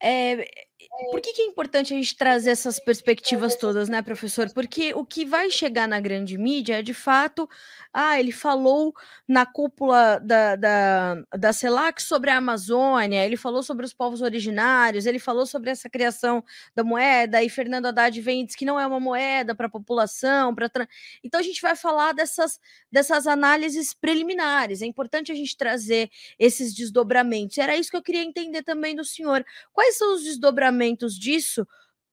[0.00, 0.44] É,
[1.10, 4.48] por que, que, é importante a gente trazer essas perspectivas todas, né, professor?
[4.52, 7.48] Porque o que vai chegar na grande mídia é, de fato,
[7.92, 8.94] ah, ele falou
[9.26, 15.06] na cúpula da, da, da CELAC sobre a Amazônia, ele falou sobre os povos originários,
[15.06, 18.78] ele falou sobre essa criação da moeda, e Fernando Haddad vem e diz que não
[18.78, 20.54] é uma moeda para a população.
[20.54, 20.70] Pra...
[21.22, 24.82] Então, a gente vai falar dessas, dessas análises preliminares.
[24.82, 27.58] É importante a gente trazer esses desdobramentos.
[27.58, 29.44] Era isso que eu queria entender também do senhor.
[29.72, 30.22] Quais são os
[30.84, 31.66] desdobramentos disso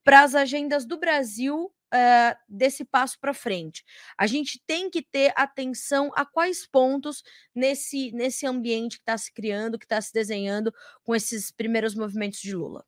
[0.04, 3.84] para as agendas do Brasil uh, desse passo para frente.
[4.16, 7.22] A gente tem que ter atenção a quais pontos
[7.54, 10.72] nesse, nesse ambiente que está se criando, que está se desenhando
[11.04, 12.84] com esses primeiros movimentos de Lula.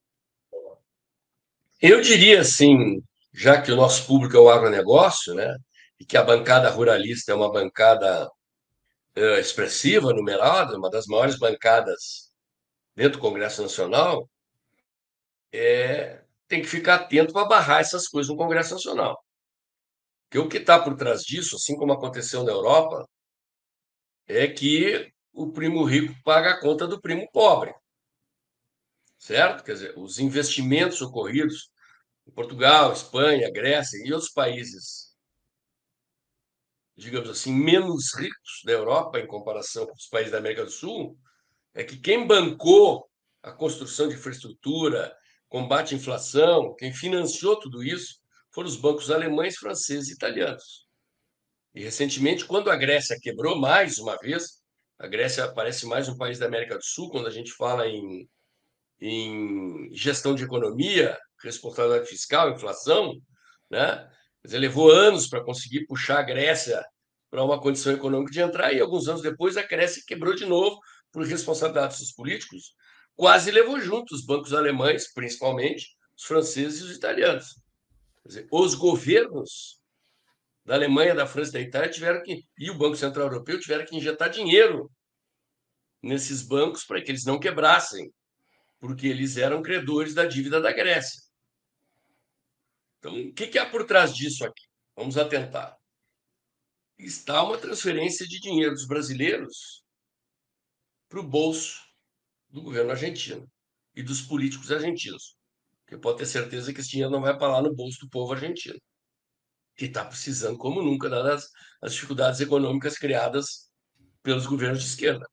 [1.80, 5.56] Eu diria assim, já que o nosso público é o agronegócio, né,
[6.00, 12.32] e que a bancada ruralista é uma bancada uh, expressiva, numerada, uma das maiores bancadas
[12.96, 14.28] dentro do Congresso Nacional,
[15.56, 19.22] é, tem que ficar atento para barrar essas coisas no Congresso Nacional.
[20.24, 23.08] Porque o que está por trás disso, assim como aconteceu na Europa,
[24.26, 27.72] é que o primo rico paga a conta do primo pobre.
[29.16, 29.62] Certo?
[29.62, 31.70] Quer dizer, os investimentos ocorridos
[32.26, 35.14] em Portugal, Espanha, Grécia e outros países,
[36.96, 41.16] digamos assim, menos ricos da Europa em comparação com os países da América do Sul,
[41.72, 43.08] é que quem bancou
[43.42, 45.16] a construção de infraestrutura,
[45.54, 48.18] combate à inflação, quem financiou tudo isso
[48.50, 50.88] foram os bancos alemães, franceses e italianos.
[51.72, 54.60] E recentemente, quando a Grécia quebrou mais uma vez,
[54.98, 58.28] a Grécia parece mais um país da América do Sul quando a gente fala em,
[59.00, 63.14] em gestão de economia, responsabilidade fiscal, inflação,
[63.70, 64.10] né?
[64.42, 66.84] Mas levou anos para conseguir puxar a Grécia
[67.30, 70.80] para uma condição econômica de entrar e alguns anos depois a Grécia quebrou de novo
[71.12, 72.74] por responsabilidade dos políticos
[73.16, 77.60] quase levou junto os bancos alemães, principalmente, os franceses e os italianos.
[78.24, 79.80] Dizer, os governos
[80.64, 83.84] da Alemanha, da França e da Itália tiveram que, e o Banco Central Europeu tiveram
[83.84, 84.90] que injetar dinheiro
[86.02, 88.12] nesses bancos para que eles não quebrassem,
[88.80, 91.22] porque eles eram credores da dívida da Grécia.
[92.98, 94.64] Então, o que, que há por trás disso aqui?
[94.96, 95.76] Vamos atentar.
[96.98, 99.84] Está uma transferência de dinheiro dos brasileiros
[101.08, 101.83] para o bolso
[102.54, 103.50] do governo argentino
[103.94, 105.36] e dos políticos argentinos.
[105.80, 108.78] Porque pode ter certeza que esse dinheiro não vai parar no bolso do povo argentino.
[109.76, 111.48] que está precisando como nunca, dadas
[111.82, 113.68] as dificuldades econômicas criadas
[114.22, 115.28] pelos governos de esquerda.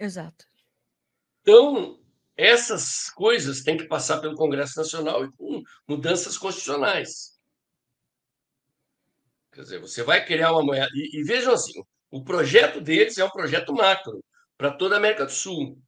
[0.00, 0.46] Exato.
[1.42, 2.00] Então,
[2.34, 7.38] essas coisas têm que passar pelo Congresso Nacional e com mudanças constitucionais.
[9.52, 10.88] Quer dizer, você vai criar uma moeda.
[10.94, 14.24] E, e vejam assim: o projeto deles é um projeto macro
[14.56, 15.78] para toda a América do Sul.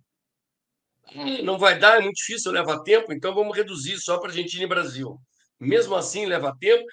[1.42, 4.68] Não vai dar, é muito difícil, leva tempo, então vamos reduzir só para Argentina e
[4.68, 5.18] Brasil.
[5.60, 6.84] Mesmo assim, leva tempo,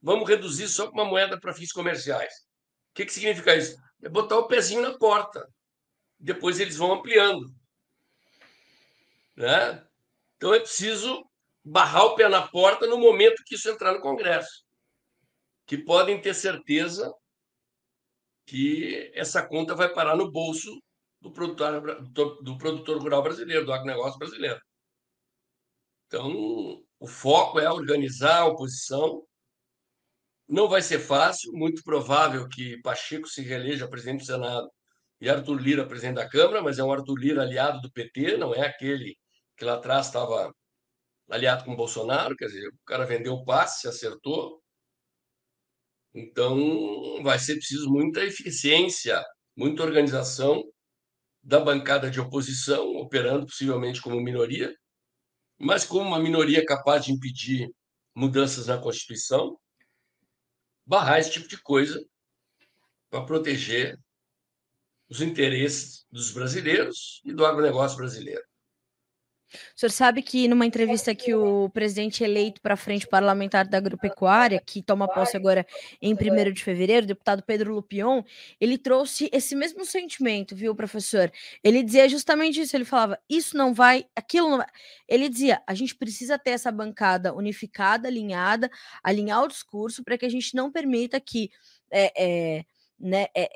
[0.00, 2.32] vamos reduzir só para uma moeda para fins comerciais.
[2.90, 3.76] O que, que significa isso?
[4.02, 5.46] É botar o pezinho na porta.
[6.18, 7.46] Depois eles vão ampliando.
[9.34, 9.84] Né?
[10.36, 11.24] Então é preciso
[11.64, 14.64] barrar o pé na porta no momento que isso entrar no Congresso.
[15.66, 17.12] Que podem ter certeza
[18.46, 20.80] que essa conta vai parar no bolso
[21.20, 22.02] do produtor,
[22.42, 24.60] do produtor rural brasileiro, do agronegócio brasileiro.
[26.06, 29.26] Então, o foco é organizar a oposição.
[30.48, 34.70] Não vai ser fácil, muito provável que Pacheco se reeleja presidente do Senado
[35.20, 38.54] e Arthur Lira presidente da Câmara, mas é um Arthur Lira aliado do PT, não
[38.54, 39.16] é aquele
[39.56, 40.52] que lá atrás estava
[41.30, 44.62] aliado com Bolsonaro, quer dizer, o cara vendeu o passe, acertou.
[46.14, 49.22] Então, vai ser preciso muita eficiência,
[49.56, 50.62] muita organização
[51.46, 54.76] da bancada de oposição, operando possivelmente como minoria,
[55.56, 57.70] mas como uma minoria capaz de impedir
[58.12, 59.56] mudanças na Constituição,
[60.84, 62.04] barrar esse tipo de coisa
[63.08, 63.96] para proteger
[65.08, 68.42] os interesses dos brasileiros e do agronegócio brasileiro.
[69.74, 73.78] O senhor sabe que numa entrevista que o presidente eleito para a frente parlamentar da
[73.78, 75.66] agropecuária, que toma posse agora
[76.02, 78.22] em 1 de fevereiro, o deputado Pedro Lupion,
[78.60, 81.30] ele trouxe esse mesmo sentimento, viu, professor?
[81.62, 84.66] Ele dizia justamente isso, ele falava, isso não vai, aquilo não vai.
[85.08, 88.70] Ele dizia, a gente precisa ter essa bancada unificada, alinhada,
[89.02, 91.50] alinhar o discurso para que a gente não permita que
[91.90, 92.64] é, é,
[92.98, 93.48] né, é,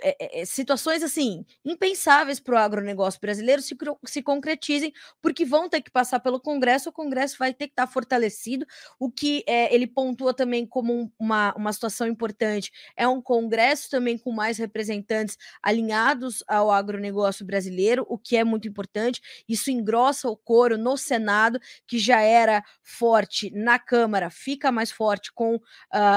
[0.00, 3.76] é, é, situações assim impensáveis para o agronegócio brasileiro se,
[4.06, 7.86] se concretizem, porque vão ter que passar pelo Congresso, o Congresso vai ter que estar
[7.86, 8.66] fortalecido.
[8.98, 14.16] O que é, ele pontua também como uma, uma situação importante é um Congresso também
[14.16, 19.20] com mais representantes alinhados ao agronegócio brasileiro, o que é muito importante.
[19.48, 25.32] Isso engrossa o coro no Senado, que já era forte na Câmara, fica mais forte
[25.32, 25.60] com uh,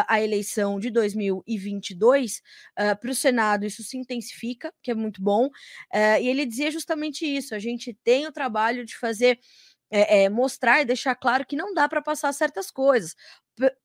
[0.08, 2.42] a eleição de 2022
[2.80, 5.48] uh, para o Senado isso se intensifica, que é muito bom.
[5.48, 9.40] Uh, e ele dizia justamente isso: a gente tem o trabalho de fazer.
[9.92, 13.16] É, é, mostrar e deixar claro que não dá para passar certas coisas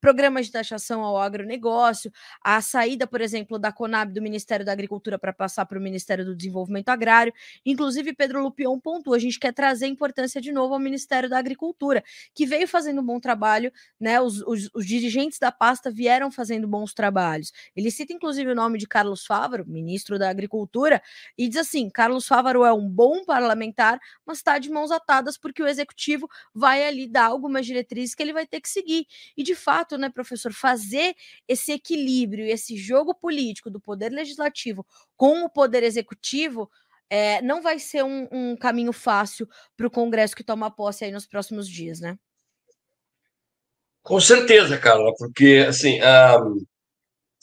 [0.01, 5.19] programas de taxação ao agronegócio, a saída, por exemplo, da Conab do Ministério da Agricultura
[5.19, 7.33] para passar para o Ministério do Desenvolvimento Agrário.
[7.65, 12.03] Inclusive, Pedro Lupion pontua, a gente quer trazer importância de novo ao Ministério da Agricultura,
[12.35, 14.21] que veio fazendo um bom trabalho, né?
[14.21, 17.53] Os, os, os dirigentes da pasta vieram fazendo bons trabalhos.
[17.77, 21.03] Ele cita, inclusive, o nome de Carlos Fávaro, ministro da Agricultura,
[21.39, 25.63] e diz assim: Carlos Fávaro é um bom parlamentar, mas está de mãos atadas porque
[25.63, 29.07] o executivo vai ali dar algumas diretrizes que ele vai ter que seguir.
[29.37, 31.15] E de fato, né, professor, fazer
[31.47, 36.71] esse equilíbrio, esse jogo político do poder legislativo com o poder executivo
[37.11, 41.11] é, não vai ser um, um caminho fácil para o Congresso que toma posse aí
[41.11, 42.17] nos próximos dias, né?
[44.03, 46.37] Com certeza, Carla, porque assim, a,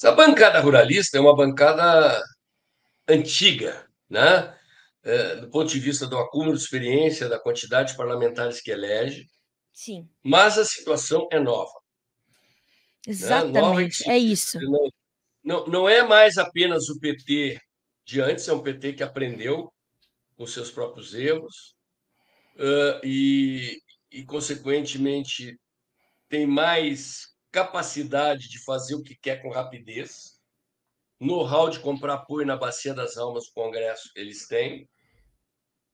[0.04, 2.24] a bancada ruralista é uma bancada
[3.08, 4.56] antiga, né?
[5.04, 9.26] É, do ponto de vista do acúmulo de experiência, da quantidade de parlamentares que elege.
[9.72, 10.10] Sim.
[10.24, 11.72] Mas a situação é nova.
[13.08, 14.15] Né, Exatamente, né?
[14.15, 14.60] é isso.
[15.41, 17.58] Não, não, é mais apenas o PT
[18.04, 19.72] de antes, é um PT que aprendeu
[20.36, 21.74] com seus próprios erros
[22.58, 25.58] uh, e, e, consequentemente,
[26.28, 30.38] tem mais capacidade de fazer o que quer com rapidez.
[31.17, 34.88] Know-how de comprar apoio na Bacia das Almas do Congresso, eles têm.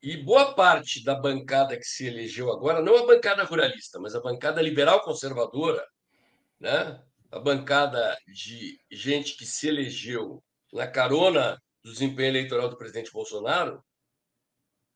[0.01, 4.19] E boa parte da bancada que se elegeu agora, não a bancada ruralista, mas a
[4.19, 5.87] bancada liberal conservadora,
[6.63, 6.97] né?
[7.29, 10.41] a bancada de gente que se elegeu
[10.71, 13.83] na carona do desempenho eleitoral do presidente Bolsonaro,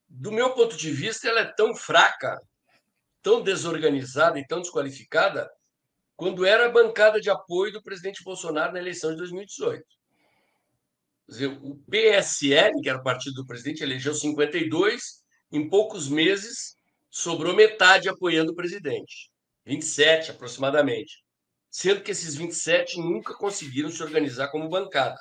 [0.08, 2.40] do meu ponto de vista, ela é tão fraca,
[3.22, 5.48] tão desorganizada e tão desqualificada
[6.16, 9.84] quando era a bancada de apoio do presidente Bolsonaro na eleição de 2018.
[11.26, 16.74] Quer dizer, o PSL, que era o partido do presidente, elegeu 52, em poucos meses
[17.10, 19.30] sobrou metade apoiando o presidente,
[19.66, 21.27] 27 aproximadamente
[21.70, 25.18] sendo que esses 27 nunca conseguiram se organizar como bancada.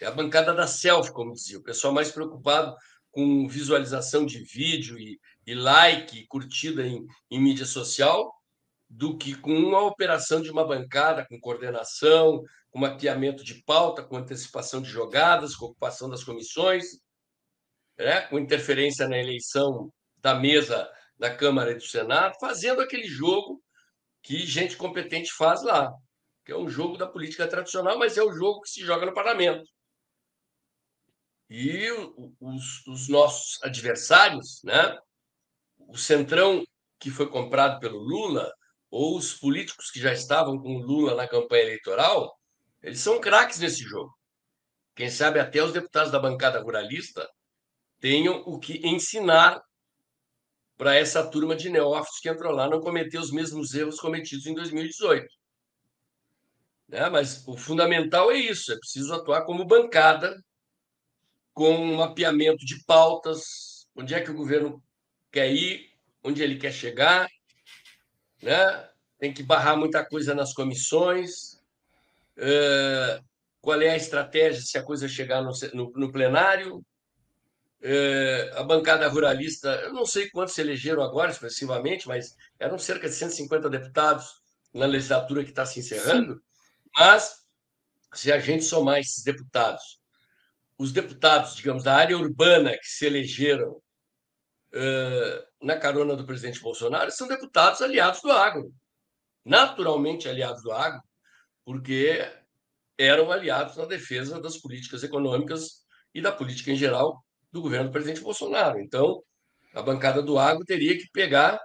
[0.00, 2.74] É a bancada da selfie, como dizia, o pessoal mais preocupado
[3.10, 8.30] com visualização de vídeo e, e like, curtida em, em mídia social,
[8.88, 14.16] do que com uma operação de uma bancada, com coordenação, com mapeamento de pauta, com
[14.16, 16.84] antecipação de jogadas, com ocupação das comissões,
[17.98, 18.20] né?
[18.22, 23.55] com interferência na eleição da mesa da Câmara e do Senado, fazendo aquele jogo
[24.26, 25.94] que gente competente faz lá,
[26.44, 29.14] que é um jogo da política tradicional, mas é o jogo que se joga no
[29.14, 29.64] parlamento.
[31.48, 31.88] E
[32.40, 34.98] os, os nossos adversários, né?
[35.78, 36.64] o Centrão,
[36.98, 38.52] que foi comprado pelo Lula,
[38.90, 42.36] ou os políticos que já estavam com o Lula na campanha eleitoral,
[42.82, 44.12] eles são craques nesse jogo.
[44.96, 47.30] Quem sabe até os deputados da bancada ruralista
[48.00, 49.62] tenham o que ensinar
[50.76, 54.54] para essa turma de neófitos que entrou lá não cometer os mesmos erros cometidos em
[54.54, 55.26] 2018.
[56.88, 57.08] Né?
[57.08, 60.38] Mas o fundamental é isso: é preciso atuar como bancada,
[61.52, 64.82] com um mapeamento de pautas, onde é que o governo
[65.32, 65.90] quer ir,
[66.22, 67.26] onde ele quer chegar,
[68.42, 68.88] né?
[69.18, 71.56] tem que barrar muita coisa nas comissões.
[72.36, 73.24] Uh,
[73.60, 76.84] qual é a estratégia se a coisa chegar no, no, no plenário?
[77.82, 83.08] Uh, a bancada ruralista, eu não sei quantos se elegeram agora expressivamente, mas eram cerca
[83.08, 84.26] de 150 deputados
[84.72, 86.34] na legislatura que está se encerrando.
[86.34, 86.40] Sim.
[86.96, 87.36] Mas,
[88.14, 90.00] se a gente somar esses deputados,
[90.78, 97.10] os deputados, digamos, da área urbana que se elegeram uh, na carona do presidente Bolsonaro,
[97.10, 98.74] são deputados aliados do agro
[99.46, 101.00] naturalmente aliados do agro,
[101.64, 102.28] porque
[102.98, 107.24] eram aliados na defesa das políticas econômicas e da política em geral
[107.56, 108.78] do governo do presidente Bolsonaro.
[108.78, 109.22] Então,
[109.74, 111.58] a bancada do agro teria que pegar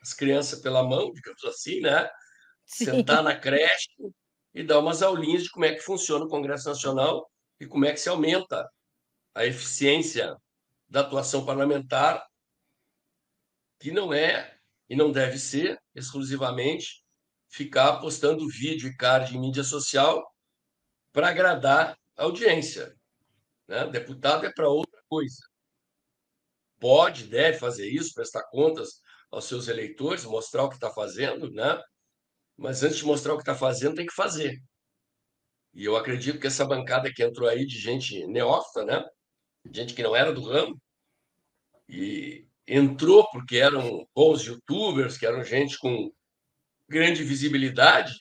[0.00, 2.10] as crianças pela mão, digamos assim, né?
[2.66, 2.86] Sim.
[2.86, 3.88] Sentar na creche
[4.54, 7.92] e dar umas aulinhas de como é que funciona o Congresso Nacional e como é
[7.92, 8.68] que se aumenta
[9.34, 10.36] a eficiência
[10.88, 12.22] da atuação parlamentar,
[13.80, 14.56] que não é
[14.88, 17.02] e não deve ser exclusivamente
[17.48, 20.22] ficar postando vídeo e card em mídia social
[21.12, 22.94] para agradar a audiência.
[23.68, 23.86] Né?
[23.86, 25.36] Deputado é para outra coisa.
[26.80, 31.78] Pode, deve fazer isso, prestar contas aos seus eleitores, mostrar o que está fazendo, né?
[32.56, 34.58] mas antes de mostrar o que está fazendo, tem que fazer.
[35.74, 39.04] E eu acredito que essa bancada que entrou aí de gente neófita, né?
[39.70, 40.80] gente que não era do ramo,
[41.86, 46.10] e entrou porque eram bons youtubers, que eram gente com
[46.88, 48.14] grande visibilidade,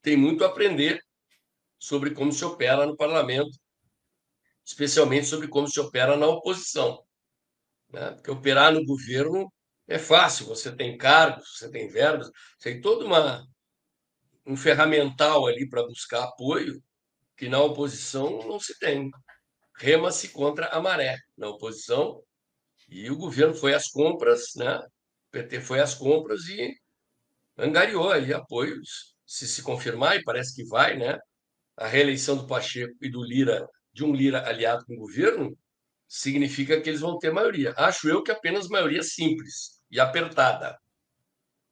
[0.00, 0.98] tem muito a aprender
[1.78, 3.61] sobre como se opera no parlamento,
[4.64, 7.02] especialmente sobre como se opera na oposição.
[7.90, 8.12] Né?
[8.12, 9.52] Porque operar no governo
[9.88, 13.44] é fácil, você tem cargos, você tem verbas, você tem todo uma,
[14.46, 16.82] um ferramental ali para buscar apoio
[17.36, 19.10] que na oposição não se tem.
[19.76, 22.22] Rema-se contra a maré na oposição
[22.88, 24.76] e o governo foi às compras, né?
[24.78, 26.72] o PT foi às compras e
[27.58, 31.18] angariou aí apoios, se se confirmar, e parece que vai, né?
[31.76, 35.56] A reeleição do Pacheco e do Lira, de um Lira aliado com o governo,
[36.08, 37.74] significa que eles vão ter maioria.
[37.76, 40.78] Acho eu que apenas maioria simples e apertada.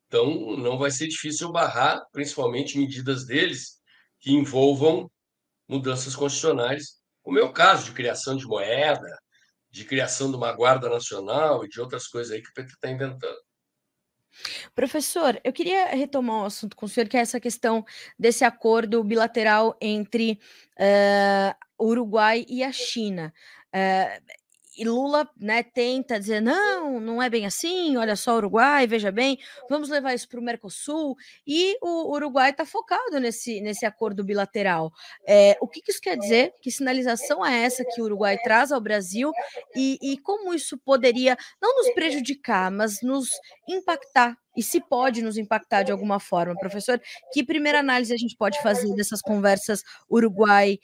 [0.06, 3.80] Então, não vai ser difícil barrar, principalmente medidas deles
[4.18, 5.10] que envolvam
[5.68, 9.18] mudanças constitucionais, como é o caso de criação de moeda,
[9.70, 12.90] de criação de uma guarda nacional e de outras coisas aí que o PT está
[12.90, 13.38] inventando.
[14.74, 17.84] Professor, eu queria retomar um assunto com o senhor, que é essa questão
[18.18, 20.40] desse acordo bilateral entre
[20.78, 23.32] uh, Uruguai e a China.
[23.74, 24.20] Uh,
[24.80, 29.38] e Lula né, tenta dizer: não, não é bem assim, olha só, Uruguai, veja bem,
[29.68, 31.14] vamos levar isso para o Mercosul.
[31.46, 34.90] E o Uruguai está focado nesse, nesse acordo bilateral.
[35.28, 36.54] É, o que, que, isso quer dizer?
[36.62, 39.30] Que sinalização é essa que o Uruguai traz ao Brasil
[39.76, 43.28] e, e como isso poderia não nos prejudicar, mas nos
[43.68, 46.98] impactar e se pode nos impactar de alguma forma, professor?
[47.34, 50.78] Que primeira análise a gente pode fazer dessas conversas Uruguai-China,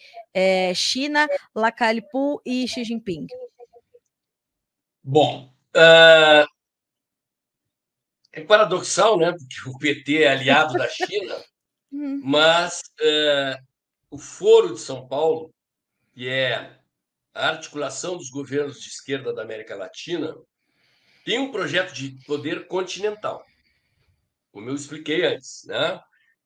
[1.31, 3.27] é, Lacalipu e Xi Jinping?
[5.09, 6.45] Bom, uh,
[8.33, 9.31] é paradoxal, né?
[9.31, 11.45] Porque o PT é aliado da China,
[11.93, 12.21] uhum.
[12.27, 13.65] mas uh,
[14.11, 15.55] o Foro de São Paulo,
[16.13, 16.77] que é
[17.33, 20.35] a articulação dos governos de esquerda da América Latina,
[21.25, 23.47] tem um projeto de poder continental,
[24.51, 26.01] como eu expliquei antes, né?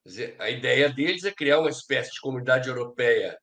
[0.05, 3.39] Dizer, a ideia deles é criar uma espécie de comunidade europeia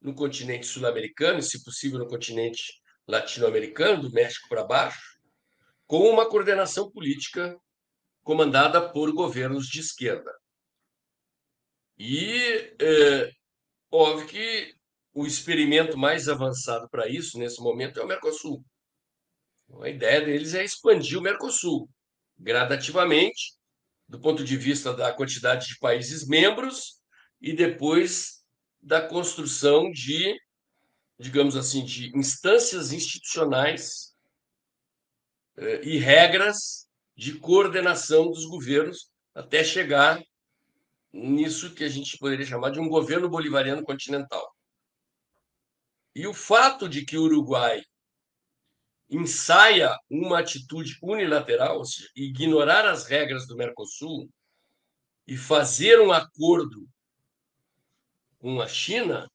[0.00, 5.18] no continente sul-americano, e, se possível, no continente latino-americano, do México para baixo,
[5.86, 7.56] com uma coordenação política
[8.22, 10.32] comandada por governos de esquerda.
[11.98, 13.30] E é,
[13.90, 14.74] óbvio que
[15.14, 18.62] o experimento mais avançado para isso, nesse momento, é o Mercosul.
[19.80, 21.88] A ideia deles é expandir o Mercosul
[22.38, 23.54] gradativamente,
[24.08, 27.00] do ponto de vista da quantidade de países membros
[27.40, 28.44] e depois
[28.80, 30.38] da construção de,
[31.18, 34.14] digamos assim, de instâncias institucionais
[35.56, 36.86] eh, e regras
[37.16, 40.22] de coordenação dos governos até chegar
[41.12, 44.54] nisso que a gente poderia chamar de um governo bolivariano continental.
[46.14, 47.82] E o fato de que o Uruguai
[49.08, 54.28] ensaia uma atitude unilateral, ou seja, ignorar as regras do Mercosul
[55.26, 56.88] e fazer um acordo
[58.38, 59.30] com a China,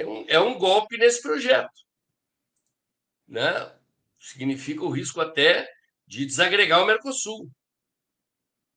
[0.00, 1.72] é um, é um golpe nesse projeto.
[3.26, 3.50] Né?
[4.18, 5.68] Significa o risco até
[6.06, 7.50] de desagregar o Mercosul.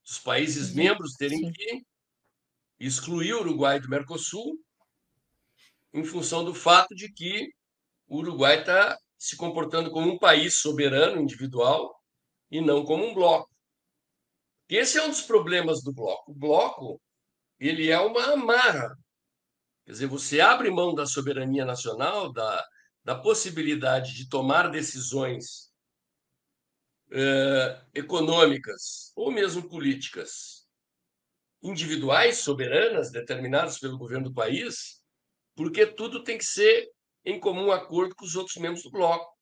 [0.05, 1.81] Os países membros terem que
[2.79, 4.57] excluir o Uruguai do Mercosul
[5.93, 7.51] em função do fato de que
[8.07, 11.97] o Uruguai está se comportando como um país soberano, individual,
[12.51, 13.49] e não como um bloco.
[14.69, 16.31] Esse é um dos problemas do bloco.
[16.31, 17.01] O bloco
[17.59, 18.95] ele é uma amarra.
[19.87, 22.67] Quer dizer, você abre mão da soberania nacional, da,
[23.05, 25.71] da possibilidade de tomar decisões
[27.09, 30.67] eh, econômicas ou mesmo políticas
[31.63, 35.01] individuais, soberanas, determinadas pelo governo do país,
[35.55, 36.89] porque tudo tem que ser
[37.23, 39.33] em comum acordo com os outros membros do bloco.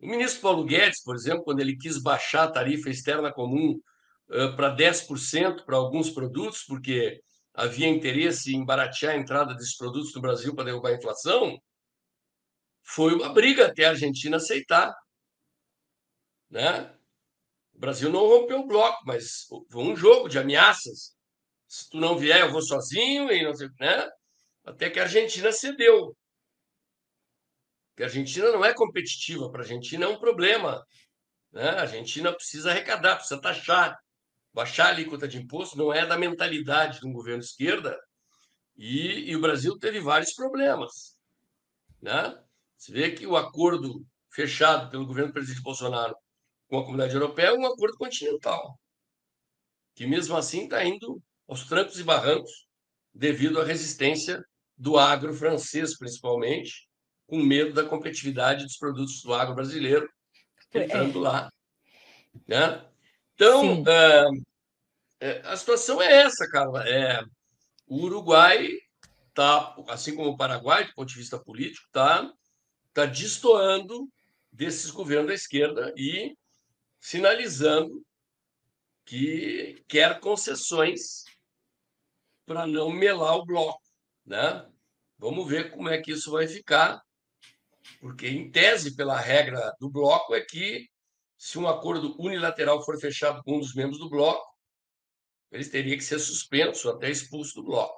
[0.00, 3.80] O ministro Paulo Guedes, por exemplo, quando ele quis baixar a tarifa externa comum
[4.28, 7.20] uh, para 10% para alguns produtos, porque
[7.58, 11.60] havia interesse em baratear a entrada desses produtos no Brasil para derrubar a inflação,
[12.84, 14.94] foi uma briga até a Argentina aceitar.
[16.48, 16.96] Né?
[17.74, 21.16] O Brasil não rompeu o bloco, mas foi um jogo de ameaças.
[21.66, 24.08] Se tu não vier, eu vou sozinho, e não sei, né?
[24.64, 26.16] Até que a Argentina cedeu.
[27.90, 30.86] Porque a Argentina não é competitiva, para a Argentina é um problema.
[31.52, 31.68] Né?
[31.70, 33.98] A Argentina precisa arrecadar, precisa taxar.
[34.52, 37.98] Baixar a alíquota de imposto não é da mentalidade de um governo de esquerda.
[38.76, 41.16] E, e o Brasil teve vários problemas.
[42.00, 42.38] Né?
[42.76, 46.14] Você vê que o acordo fechado pelo governo do presidente Bolsonaro
[46.68, 48.78] com a comunidade europeia é um acordo continental,
[49.94, 52.68] que mesmo assim está indo aos trancos e barrancos
[53.12, 54.44] devido à resistência
[54.76, 56.88] do agro francês, principalmente,
[57.26, 60.08] com medo da competitividade dos produtos do agro brasileiro
[60.72, 60.84] é.
[60.84, 61.22] entrando é.
[61.22, 61.52] lá.
[62.46, 62.86] Né?
[63.38, 63.84] Então,
[65.20, 66.88] é, a situação é essa, cara.
[66.88, 67.22] É,
[67.86, 68.68] o Uruguai
[69.28, 72.32] está, assim como o Paraguai, do ponto de vista político, está
[72.92, 74.08] tá destoando
[74.50, 76.36] desses governos da esquerda e
[76.98, 78.04] sinalizando
[79.04, 81.22] que quer concessões
[82.44, 83.82] para não melar o bloco,
[84.26, 84.66] né?
[85.16, 87.00] Vamos ver como é que isso vai ficar
[88.00, 90.88] porque, em tese, pela regra do bloco, é que
[91.38, 94.44] se um acordo unilateral for fechado com um dos membros do bloco,
[95.52, 97.96] eles teriam que ser suspensos ou até expulsos do bloco.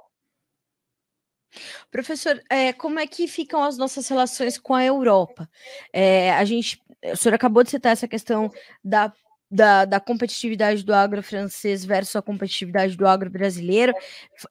[1.91, 5.51] Professor, é, como é que ficam as nossas relações com a Europa?
[5.93, 8.53] É, a gente, o senhor acabou de citar essa questão
[8.85, 9.13] da
[9.51, 13.93] da, da, competitividade do agro francês versus a competitividade do agro brasileiro.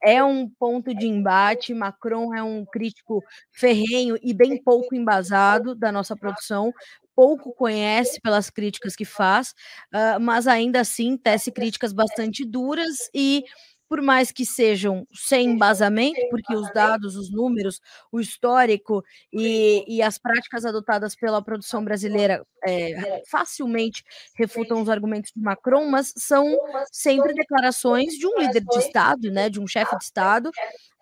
[0.03, 1.73] É um ponto de embate.
[1.73, 6.73] Macron é um crítico ferrenho e bem pouco embasado da nossa produção,
[7.19, 9.49] pouco conhece pelas críticas que faz,
[9.93, 13.43] uh, mas ainda assim tece críticas bastante duras e
[13.89, 17.81] por mais que sejam sem embasamento, porque os dados, os números,
[18.11, 24.03] o histórico e, e as práticas adotadas pela produção brasileira é, facilmente
[24.35, 26.45] refutam os argumentos de Macron, mas são
[26.91, 30.51] sempre declarações de um líder de Estado, né, de um chefe de Estado,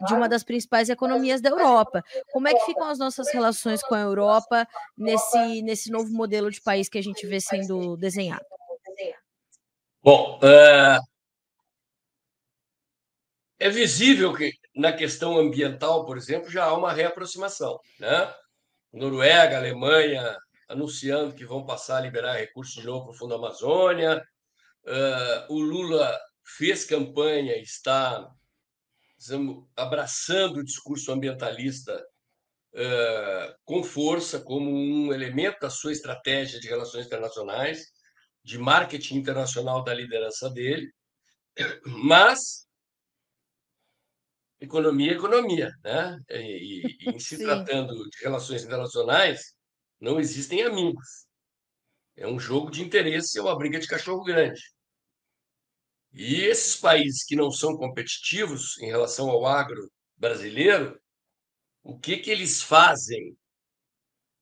[0.07, 2.01] de uma das principais economias da Europa.
[2.31, 4.65] Como é que ficam as nossas relações com a Europa
[4.97, 8.45] nesse, nesse novo modelo de país que a gente vê sendo desenhado?
[10.01, 11.16] Bom, uh,
[13.59, 17.79] é visível que na questão ambiental, por exemplo, já há uma reaproximação.
[17.99, 18.33] Né?
[18.93, 20.37] Noruega, Alemanha
[20.67, 24.21] anunciando que vão passar a liberar recursos de novo para o Fundo Amazônia.
[24.83, 28.29] Uh, o Lula fez campanha, está
[29.75, 31.95] abraçando o discurso ambientalista
[32.73, 37.85] uh, com força, como um elemento da sua estratégia de relações internacionais,
[38.43, 40.91] de marketing internacional da liderança dele.
[41.85, 42.66] Mas
[44.59, 46.17] economia é economia, né?
[46.29, 49.53] E, e em se tratando de relações internacionais,
[49.99, 51.27] não existem amigos.
[52.15, 54.61] É um jogo de interesse, é uma briga de cachorro grande.
[56.11, 60.99] E esses países que não são competitivos em relação ao agro brasileiro,
[61.83, 63.37] o que, que eles fazem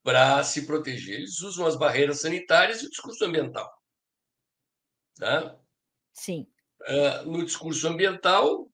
[0.02, 1.16] para se proteger?
[1.16, 3.70] Eles usam as barreiras sanitárias e o discurso ambiental.
[5.18, 5.60] Tá?
[6.14, 6.48] Sim.
[6.82, 8.70] Uh, no discurso ambiental,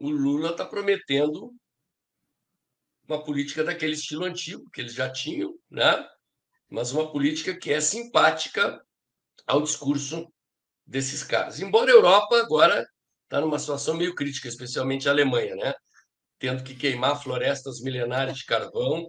[0.00, 1.52] o Lula está prometendo
[3.06, 6.06] uma política daquele estilo antigo que eles já tinham, né?
[6.70, 8.80] mas uma política que é simpática
[9.46, 10.26] ao discurso
[10.86, 11.60] desses caras.
[11.60, 12.86] Embora a Europa agora
[13.24, 15.74] está numa situação meio crítica, especialmente a Alemanha, né?
[16.38, 19.06] tendo que queimar florestas milenares de carvão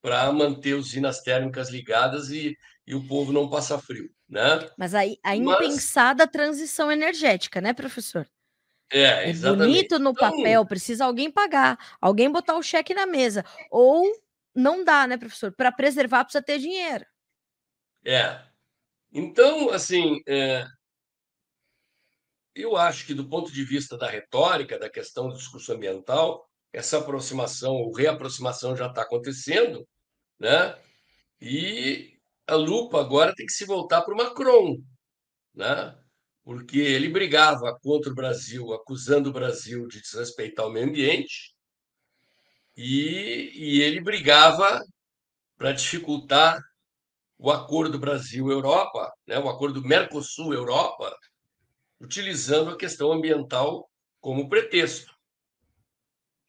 [0.00, 2.56] para manter usinas térmicas ligadas e,
[2.86, 4.08] e o povo não passar frio.
[4.28, 4.68] Né?
[4.78, 6.32] Mas aí a impensada Mas...
[6.32, 8.28] transição energética, né, professor?
[8.92, 10.30] É, é bonito no então...
[10.30, 13.44] papel, precisa alguém pagar, alguém botar o cheque na mesa.
[13.70, 14.04] Ou
[14.54, 15.52] não dá, né, professor?
[15.52, 17.06] Para preservar precisa ter dinheiro.
[18.04, 18.42] É.
[19.12, 20.66] Então, assim, é...
[22.54, 26.98] eu acho que do ponto de vista da retórica, da questão do discurso ambiental, essa
[26.98, 29.86] aproximação ou reaproximação já está acontecendo,
[30.38, 30.76] né?
[31.40, 32.16] E
[32.46, 34.76] a lupa agora tem que se voltar para o Macron,
[35.54, 35.96] né?
[36.50, 41.54] Porque ele brigava contra o Brasil, acusando o Brasil de desrespeitar o meio ambiente,
[42.76, 44.84] e, e ele brigava
[45.56, 46.60] para dificultar
[47.38, 49.38] o acordo Brasil-Europa, né?
[49.38, 51.16] o acordo Mercosul-Europa,
[52.00, 53.88] utilizando a questão ambiental
[54.18, 55.14] como pretexto.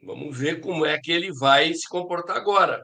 [0.01, 2.83] Vamos ver como é que ele vai se comportar agora.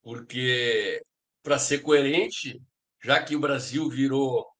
[0.00, 1.02] Porque,
[1.42, 2.62] para ser coerente,
[3.02, 4.51] já que o Brasil virou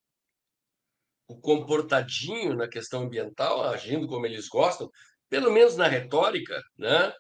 [1.33, 4.91] o comportadinho na questão ambiental, agindo como eles gostam,
[5.29, 7.13] pelo menos na retórica, né?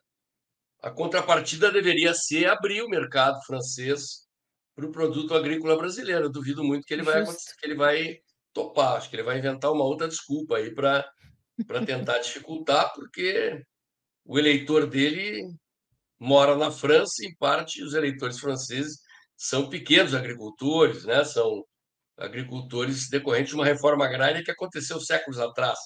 [0.82, 4.26] a contrapartida deveria ser abrir o mercado francês
[4.74, 6.24] para o produto agrícola brasileiro.
[6.24, 8.18] Eu duvido muito que ele vai, que ele vai
[8.52, 11.04] topar, acho que ele vai inventar uma outra desculpa aí para
[11.86, 13.62] tentar dificultar, porque
[14.24, 15.40] o eleitor dele
[16.18, 18.98] mora na França, em parte os eleitores franceses
[19.36, 21.24] são pequenos agricultores, né?
[21.24, 21.64] são
[22.16, 25.78] agricultores decorrentes de uma reforma agrária que aconteceu séculos atrás.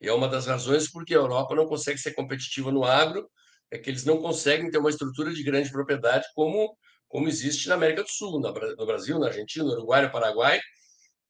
[0.00, 3.28] E é uma das razões porque a Europa não consegue ser competitiva no agro,
[3.70, 6.76] é que eles não conseguem ter uma estrutura de grande propriedade como,
[7.08, 10.60] como existe na América do Sul, no Brasil, na Argentina, no Uruguai, no Paraguai.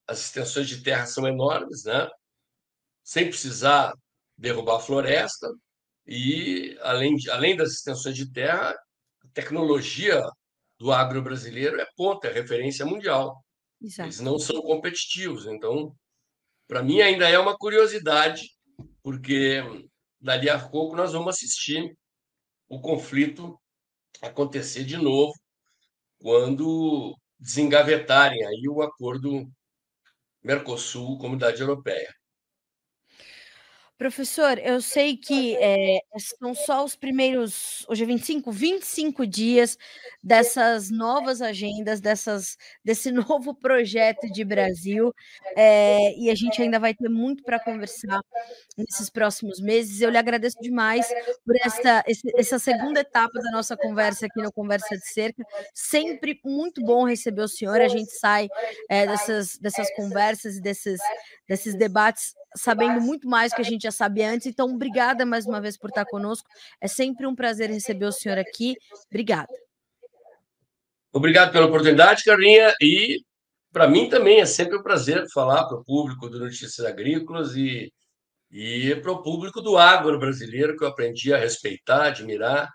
[0.07, 2.09] As extensões de terra são enormes, né?
[3.05, 3.93] sem precisar
[4.37, 5.49] derrubar a floresta,
[6.07, 10.21] e, além, além das extensões de terra, a tecnologia
[10.79, 13.37] do agro brasileiro é ponta, é referência mundial.
[13.83, 14.09] Exato.
[14.09, 15.47] Eles não são competitivos.
[15.47, 15.95] Então,
[16.69, 18.51] para mim, ainda é uma curiosidade,
[19.03, 19.63] porque
[20.21, 21.97] dali a pouco nós vamos assistir
[22.69, 23.59] o conflito
[24.23, 25.33] acontecer de novo
[26.21, 29.51] quando desengavetarem aí o acordo
[30.43, 32.13] Mercosul-Comunidade Europeia.
[33.99, 39.79] Professor, eu sei que é, são só os primeiros, hoje é 25, 25 dias
[40.21, 45.15] dessas novas agendas, dessas, desse novo projeto de Brasil,
[45.57, 48.21] é, e a gente ainda vai ter muito para conversar
[48.77, 50.01] nesses próximos meses.
[50.01, 51.07] Eu lhe agradeço demais
[51.45, 52.03] por esta,
[52.37, 55.45] essa segunda etapa da nossa conversa aqui no Conversa de Cerca.
[55.75, 57.81] Sempre muito bom receber o senhor.
[57.81, 58.49] A gente sai
[58.91, 60.99] é, dessas, dessas conversas e desses,
[61.49, 64.47] desses debates sabendo muito mais que a gente já sabia antes.
[64.47, 66.49] Então, obrigada mais uma vez por estar conosco.
[66.81, 68.77] É sempre um prazer receber o senhor aqui.
[69.09, 69.53] Obrigada.
[71.13, 72.75] Obrigado pela oportunidade, Carlinha.
[72.81, 73.23] E
[73.73, 77.93] para mim também é sempre um prazer falar para o público do Notícias Agrícolas e,
[78.51, 82.71] e para o público do agro brasileiro, que eu aprendi a respeitar, admirar.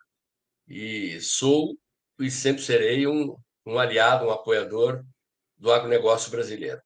[0.67, 1.75] E sou
[2.19, 5.03] e sempre serei um, um aliado, um apoiador
[5.57, 6.81] do agronegócio brasileiro.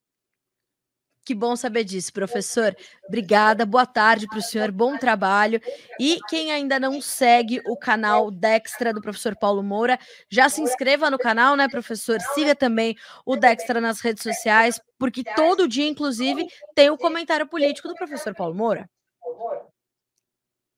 [1.24, 2.76] Que bom saber disso, professor.
[3.08, 5.62] Obrigada, boa tarde para o senhor, bom trabalho.
[6.00, 10.00] E quem ainda não segue o canal Dextra do professor Paulo Moura,
[10.30, 12.20] já se inscreva no canal, né, professor?
[12.34, 17.88] Siga também o Dextra nas redes sociais, porque todo dia, inclusive, tem o comentário político
[17.88, 18.90] do professor Paulo Moura.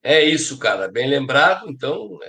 [0.03, 1.69] É isso, cara, bem lembrado.
[1.69, 2.19] Então,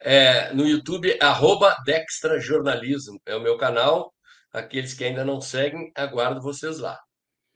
[0.00, 4.14] é, no YouTube, arroba Dextra Jornalismo, é o meu canal.
[4.50, 6.98] Aqueles que ainda não seguem, aguardo vocês lá.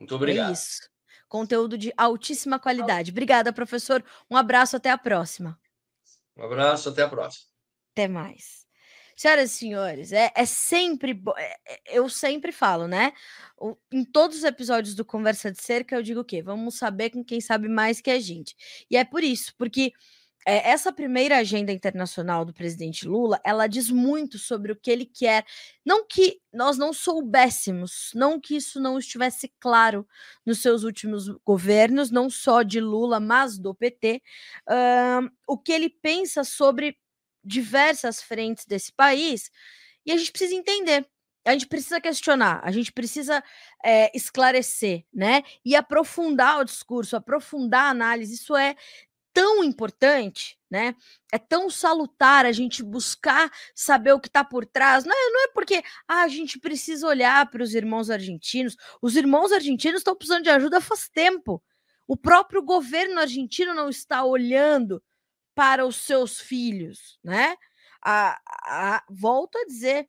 [0.03, 0.50] Muito é obrigado.
[0.50, 0.90] É isso.
[1.28, 3.11] Conteúdo de altíssima qualidade.
[3.11, 4.05] Obrigada, professor.
[4.30, 5.59] Um abraço, até a próxima.
[6.36, 7.46] Um abraço, até a próxima.
[7.92, 8.66] Até mais.
[9.16, 11.22] Senhoras e senhores, é, é sempre.
[11.36, 13.12] É, é, eu sempre falo, né?
[13.57, 16.42] O, em todos os episódios do Conversa de Cerca, eu digo o quê?
[16.42, 18.57] Vamos saber com quem sabe mais que a gente.
[18.90, 19.92] E é por isso, porque
[20.47, 25.07] é, essa primeira agenda internacional do presidente Lula, ela diz muito sobre o que ele
[25.07, 25.45] quer.
[25.84, 30.07] Não que nós não soubéssemos, não que isso não estivesse claro
[30.45, 34.22] nos seus últimos governos, não só de Lula, mas do PT,
[34.68, 36.97] uh, o que ele pensa sobre
[37.45, 39.51] diversas frentes desse país,
[40.07, 41.07] e a gente precisa entender
[41.45, 43.43] a gente precisa questionar, a gente precisa
[43.84, 45.43] é, esclarecer, né?
[45.64, 48.34] E aprofundar o discurso, aprofundar a análise.
[48.34, 48.76] Isso é
[49.33, 50.95] tão importante, né?
[51.33, 55.05] É tão salutar a gente buscar saber o que está por trás.
[55.05, 58.76] Não é, não é porque ah, a gente precisa olhar para os irmãos argentinos.
[59.01, 61.62] Os irmãos argentinos estão precisando de ajuda faz tempo.
[62.07, 65.03] O próprio governo argentino não está olhando
[65.55, 67.57] para os seus filhos, né?
[68.05, 70.09] A, a, volto a dizer,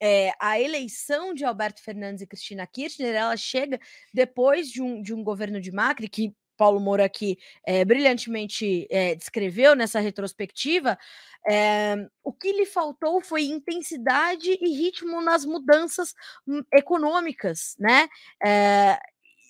[0.00, 3.80] é, a eleição de Alberto Fernandes e Cristina Kirchner ela chega
[4.12, 7.36] depois de um, de um governo de Macri que Paulo Moura aqui
[7.66, 10.96] é, brilhantemente é, descreveu nessa retrospectiva,
[11.44, 16.14] é, o que lhe faltou foi intensidade e ritmo nas mudanças
[16.46, 18.08] hum, econômicas, né?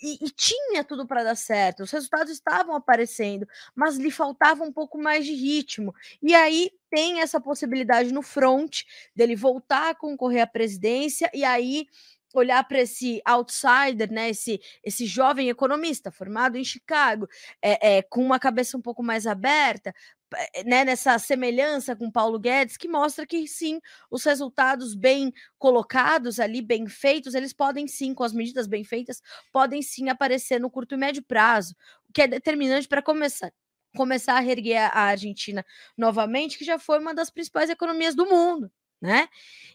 [0.02, 3.46] E, e, tinha tudo para dar certo, os resultados estavam aparecendo,
[3.76, 5.94] mas lhe faltava um pouco mais de ritmo.
[6.22, 8.84] E aí tem essa possibilidade no front
[9.14, 11.86] dele voltar a concorrer à presidência, e aí
[12.34, 17.28] olhar para esse outsider, né, esse, esse jovem economista formado em Chicago,
[17.60, 19.94] é, é, com uma cabeça um pouco mais aberta,
[20.34, 23.80] eh, né, nessa semelhança com Paulo Guedes, que mostra que sim,
[24.10, 29.22] os resultados bem colocados ali, bem feitos, eles podem sim, com as medidas bem feitas,
[29.52, 31.74] podem sim aparecer no curto e médio prazo,
[32.08, 33.52] o que é determinante para começar
[33.94, 35.62] começar a reerguer a Argentina
[35.98, 38.70] novamente, que já foi uma das principais economias do mundo
[39.02, 39.28] né?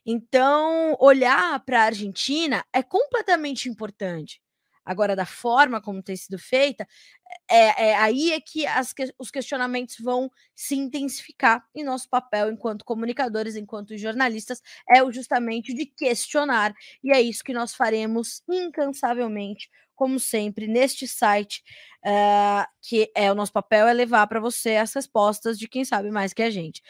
[0.05, 4.41] Então, olhar para a Argentina é completamente importante.
[4.85, 6.87] Agora, da forma como tem sido feita,
[7.51, 11.61] é, é aí é que, as, os questionamentos vão se intensificar.
[11.75, 16.73] E nosso papel, enquanto comunicadores, enquanto jornalistas, é o justamente de questionar.
[17.03, 21.61] E é isso que nós faremos incansavelmente, como sempre, neste site,
[22.05, 26.09] uh, que é o nosso papel, é levar para você as respostas de quem sabe
[26.11, 26.81] mais que a gente.